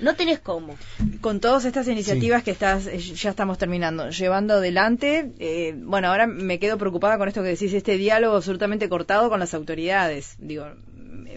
No 0.01 0.15
tenés 0.15 0.41
cómo. 0.41 0.77
Con 1.21 1.41
todas 1.41 1.65
estas 1.65 1.87
iniciativas 1.89 2.43
que 2.43 2.51
estás, 2.51 2.87
eh, 2.87 2.99
ya 2.99 3.31
estamos 3.31 3.59
terminando, 3.59 4.11
llevando 4.11 4.55
adelante, 4.55 5.33
eh, 5.39 5.75
bueno, 5.77 6.09
ahora 6.09 6.27
me 6.27 6.59
quedo 6.59 6.77
preocupada 6.79 7.19
con 7.19 7.29
esto 7.29 7.43
que 7.43 7.51
decís, 7.51 7.73
este 7.73 7.97
diálogo 7.97 8.37
absolutamente 8.37 8.89
cortado 8.89 9.29
con 9.31 9.39
las 9.41 9.55
autoridades. 9.55 10.35
Digo, 10.39 10.67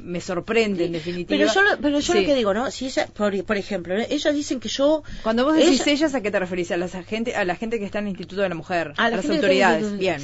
me 0.01 0.21
sorprende 0.21 0.85
en 0.85 0.93
definitiva. 0.93 1.37
Pero 1.37 1.53
yo, 1.53 1.61
pero 1.81 1.99
yo 1.99 2.13
lo 2.13 2.21
que 2.21 2.35
digo, 2.35 2.53
¿no? 2.53 2.71
Si 2.71 2.85
ella, 2.85 3.07
por, 3.07 3.57
ejemplo, 3.57 3.95
ellos 3.95 4.33
dicen 4.33 4.59
que 4.59 4.69
yo... 4.69 5.03
Cuando 5.23 5.45
vos 5.45 5.55
decís 5.55 5.85
ellas, 5.87 6.15
¿a 6.15 6.21
qué 6.21 6.31
te 6.31 6.39
referís? 6.39 6.71
A, 6.71 6.77
la 6.77 6.87
gente, 6.87 7.35
a 7.35 7.45
la 7.45 7.55
gente 7.55 7.79
que 7.79 7.85
está 7.85 7.99
en 7.99 8.05
el 8.05 8.11
Instituto 8.11 8.41
de 8.41 8.49
la 8.49 8.55
Mujer, 8.55 8.93
a, 8.97 9.09
las 9.09 9.29
autoridades. 9.29 9.97
Bien. 9.97 10.21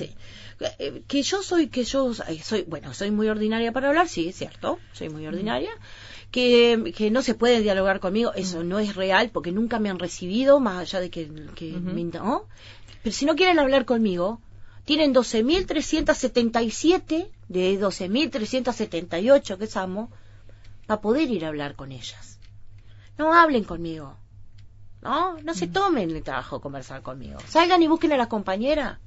Eh, 0.77 1.01
que 1.07 1.23
yo 1.23 1.41
soy, 1.41 1.67
que 1.67 1.83
yo 1.83 2.13
soy, 2.13 2.63
bueno, 2.67 2.93
soy 2.93 3.09
muy 3.09 3.27
ordinaria 3.29 3.71
para 3.71 3.89
hablar, 3.89 4.07
sí, 4.07 4.29
es 4.29 4.35
cierto, 4.35 4.77
soy 4.93 5.09
muy 5.09 5.25
ordinaria 5.25 5.71
que, 6.31 6.93
que 6.95 7.11
no 7.11 7.21
se 7.21 7.35
puede 7.35 7.61
dialogar 7.61 7.99
conmigo, 7.99 8.31
eso 8.33 8.63
no 8.63 8.79
es 8.79 8.95
real 8.95 9.29
porque 9.31 9.51
nunca 9.51 9.79
me 9.79 9.89
han 9.89 9.99
recibido, 9.99 10.61
más 10.61 10.77
allá 10.77 11.01
de 11.01 11.09
que, 11.09 11.29
que 11.55 11.73
me, 11.73 12.05
¿no? 12.05 12.45
Pero 13.03 13.13
si 13.13 13.25
no 13.25 13.35
quieren 13.35 13.59
hablar 13.59 13.83
conmigo, 13.85 14.39
tienen 14.85 15.13
12.377 15.13 17.27
de 17.49 17.79
12.378 17.79 19.57
que 19.57 19.67
somos 19.67 20.09
para 20.87 21.01
poder 21.01 21.29
ir 21.29 21.43
a 21.45 21.49
hablar 21.49 21.75
con 21.75 21.91
ellas. 21.91 22.39
No 23.17 23.33
hablen 23.33 23.65
conmigo. 23.65 24.15
No, 25.01 25.37
no 25.41 25.53
se 25.53 25.67
tomen 25.67 26.11
el 26.11 26.23
trabajo 26.23 26.57
de 26.57 26.63
conversar 26.63 27.01
conmigo. 27.01 27.39
Salgan 27.47 27.83
y 27.83 27.87
busquen 27.87 28.13
a 28.13 28.17
la 28.17 28.29
compañera. 28.29 29.01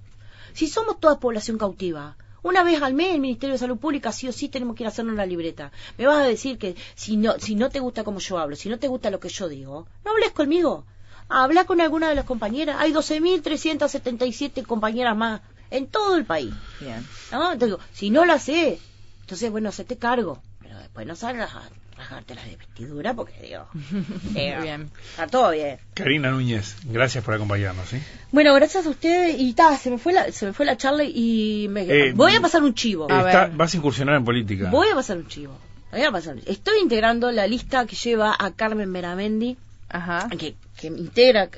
Si 0.53 0.67
somos 0.67 1.01
toda 1.01 1.21
población 1.21 1.57
cautiva, 1.57 2.19
una 2.45 2.63
vez 2.63 2.81
al 2.81 2.95
mes 2.95 3.15
el 3.15 3.21
Ministerio 3.21 3.55
de 3.55 3.59
Salud 3.59 3.79
Pública 3.79 4.13
sí 4.13 4.29
o 4.29 4.33
sí 4.33 4.49
tenemos 4.49 4.77
que 4.77 4.85
ir 4.85 4.87
a 4.87 4.91
hacernos 4.91 5.17
la 5.17 5.27
libreta. 5.27 5.73
Me 5.99 6.07
vas 6.07 6.19
a 6.19 6.23
decir 6.23 6.59
que 6.59 6.77
si 6.95 7.17
no, 7.17 7.39
si 7.41 7.57
no 7.57 7.71
te 7.71 7.81
gusta 7.81 8.05
como 8.05 8.21
yo 8.21 8.39
hablo, 8.39 8.55
si 8.55 8.69
no 8.69 8.79
te 8.79 8.87
gusta 8.87 9.11
lo 9.11 9.19
que 9.19 9.31
yo 9.31 9.49
digo, 9.49 9.89
no 10.05 10.11
hables 10.13 10.31
conmigo. 10.31 10.85
Habla 11.29 11.65
con 11.65 11.81
alguna 11.81 12.09
de 12.09 12.15
las 12.15 12.27
compañeras. 12.27 12.77
Hay 12.79 12.93
12.377 12.93 14.65
compañeras 14.65 15.17
más 15.17 15.41
en 15.71 15.87
todo 15.87 16.17
el 16.17 16.27
país. 16.27 16.53
Bien. 16.81 17.05
¿No? 17.33 17.57
digo, 17.57 17.79
si 17.93 18.11
no 18.11 18.25
la 18.25 18.39
sé, 18.39 18.79
entonces, 19.23 19.51
bueno, 19.51 19.73
se 19.73 19.85
te 19.85 19.97
cargo. 19.97 20.43
Pero 20.61 20.79
después 20.79 21.07
no 21.07 21.17
salgas 21.17 21.55
a 21.55 21.63
rasgarte 21.97 22.35
las 22.35 22.45
de 22.45 22.57
vestidura 22.57 23.15
porque 23.15 23.41
digo, 23.41 23.67
eh, 24.35 24.57
bien. 24.61 24.91
está 25.11 25.27
todo 25.27 25.51
bien. 25.51 25.79
Karina 25.95 26.31
Núñez, 26.31 26.77
gracias 26.85 27.25
por 27.25 27.35
acompañarnos. 27.35 27.89
¿sí? 27.89 27.99
Bueno, 28.33 28.55
gracias 28.55 28.87
a 28.87 28.91
ustedes 28.91 29.37
y 29.39 29.53
ta, 29.55 29.77
se 29.77 29.91
me 29.91 29.99
fue 29.99 30.13
la, 30.13 30.31
se 30.33 30.47
me 30.47 30.53
fue 30.53 30.67
la 30.67 30.77
charla 30.77 31.05
y 31.05 31.67
me, 31.71 31.83
eh, 31.83 32.13
voy 32.13 32.35
a 32.35 32.41
pasar 32.41 32.63
un 32.63 32.75
chivo. 32.75 33.07
vas 33.09 33.75
a 33.75 33.77
incursionar 33.77 34.17
en 34.17 34.25
política. 34.25 34.71
Voy 34.71 34.89
a 34.89 34.95
pasar 34.95 35.19
un 35.19 35.29
chivo. 35.29 35.57
Voy 35.91 36.03
a 36.03 36.11
pasar. 36.11 36.37
Estoy 36.47 36.81
integrando 36.81 37.31
la 37.31 37.47
lista 37.47 37.87
que 37.87 37.95
lleva 37.95 38.35
a 38.37 38.51
Carmen 38.51 38.91
Meramendi, 38.91 39.57
Ajá. 39.89 40.29
que 40.37 40.57
que 40.77 40.89
integra 40.89 41.49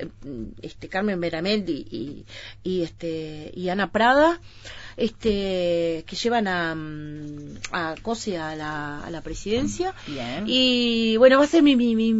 este 0.62 0.88
Carmen 0.88 1.18
Meramendi 1.18 1.86
y, 1.90 2.26
y 2.62 2.82
este 2.82 3.50
y 3.54 3.68
Ana 3.70 3.90
Prada 3.90 4.40
este 4.96 6.04
que 6.06 6.16
llevan 6.16 6.48
a, 6.48 6.74
a 7.72 7.94
Cose 8.00 8.38
a 8.38 8.56
la, 8.56 9.00
a 9.00 9.10
la 9.10 9.20
presidencia. 9.20 9.94
Y 10.46 11.16
bueno 11.18 11.38
va 11.38 11.44
a 11.44 11.48
ser 11.48 11.62
mi 11.62 11.76
mi, 11.76 11.94
mi, 11.94 12.14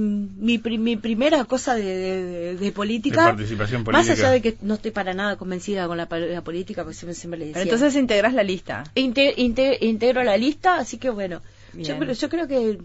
mi, 0.58 0.96
primera 0.96 1.44
cosa 1.44 1.74
de, 1.74 2.56
de, 2.56 2.72
política. 2.72 3.24
Participación 3.24 3.84
política. 3.84 4.12
más 4.12 4.18
allá 4.18 4.30
de 4.30 4.42
que 4.42 4.56
no 4.60 4.74
estoy 4.74 4.90
para 4.90 5.14
nada 5.14 5.36
convencida 5.36 5.86
con 5.86 5.96
la, 5.96 6.06
política 6.06 6.82
porque 6.82 7.14
siempre, 7.14 7.38
le 7.38 7.46
decía. 7.46 7.62
entonces 7.62 7.96
integras 7.96 8.34
la 8.34 8.42
lista. 8.42 8.84
Integro 8.94 10.22
la 10.22 10.36
lista 10.36 10.76
así 10.76 10.98
que 10.98 11.10
bueno. 11.10 11.40
Yo, 11.74 12.02
yo 12.02 12.28
creo 12.30 12.48
que 12.48 12.78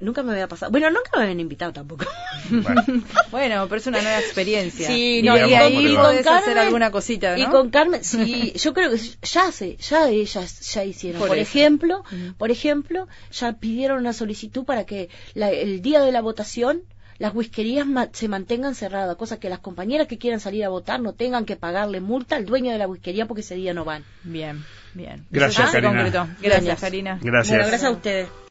nunca 0.00 0.22
me 0.22 0.32
había 0.32 0.48
pasado. 0.48 0.70
Bueno, 0.70 0.90
nunca 0.90 1.10
me 1.16 1.22
habían 1.22 1.40
invitado 1.40 1.72
tampoco. 1.72 2.04
Bueno, 3.30 3.66
pero 3.68 3.76
es 3.76 3.86
una 3.86 4.02
nueva 4.02 4.20
experiencia. 4.20 4.86
Sí, 4.86 5.22
no, 5.22 5.36
y, 5.36 5.54
ahí 5.54 5.94
con 5.94 6.22
Carmen, 6.22 6.28
hacer 6.28 6.58
alguna 6.58 6.90
cosita, 6.90 7.36
¿no? 7.36 7.42
Y 7.42 7.46
con 7.46 7.70
Carmen, 7.70 8.04
sí, 8.04 8.52
yo 8.56 8.74
creo 8.74 8.90
que 8.90 8.98
ya 9.22 9.52
sé, 9.52 9.76
ya 9.76 10.08
ellas 10.08 10.60
ya 10.72 10.84
hicieron. 10.84 11.20
Por, 11.20 11.36
ejemplo, 11.38 12.04
por 12.36 12.50
ejemplo, 12.50 13.08
ya 13.30 13.52
pidieron 13.54 13.98
una 13.98 14.12
solicitud 14.12 14.64
para 14.64 14.84
que 14.84 15.08
el 15.34 15.82
día 15.82 16.00
de 16.00 16.12
la 16.12 16.20
votación 16.20 16.82
las 17.18 17.34
whiskerías 17.34 17.86
se 18.12 18.28
mantengan 18.28 18.74
cerradas, 18.74 19.16
cosa 19.16 19.40
que 19.40 19.50
las 19.50 19.58
compañeras 19.58 20.06
que 20.06 20.18
quieran 20.18 20.40
salir 20.40 20.64
a 20.64 20.68
votar 20.68 21.00
no 21.00 21.14
tengan 21.14 21.44
que 21.44 21.56
pagarle 21.56 22.00
multa 22.00 22.36
al 22.36 22.46
dueño 22.46 22.70
de 22.70 22.78
la 22.78 22.86
whiskería 22.86 23.26
porque 23.26 23.40
ese 23.40 23.56
día 23.56 23.74
no 23.74 23.84
van. 23.84 24.04
Bien, 24.22 24.64
bien. 24.94 25.26
Gracias, 25.30 25.70
Karina. 25.70 26.36
Gracias, 26.40 26.80
Karina. 26.80 27.18
Gracias. 27.20 27.58
gracias 27.58 27.84
a 27.84 27.90
ustedes. 27.90 28.28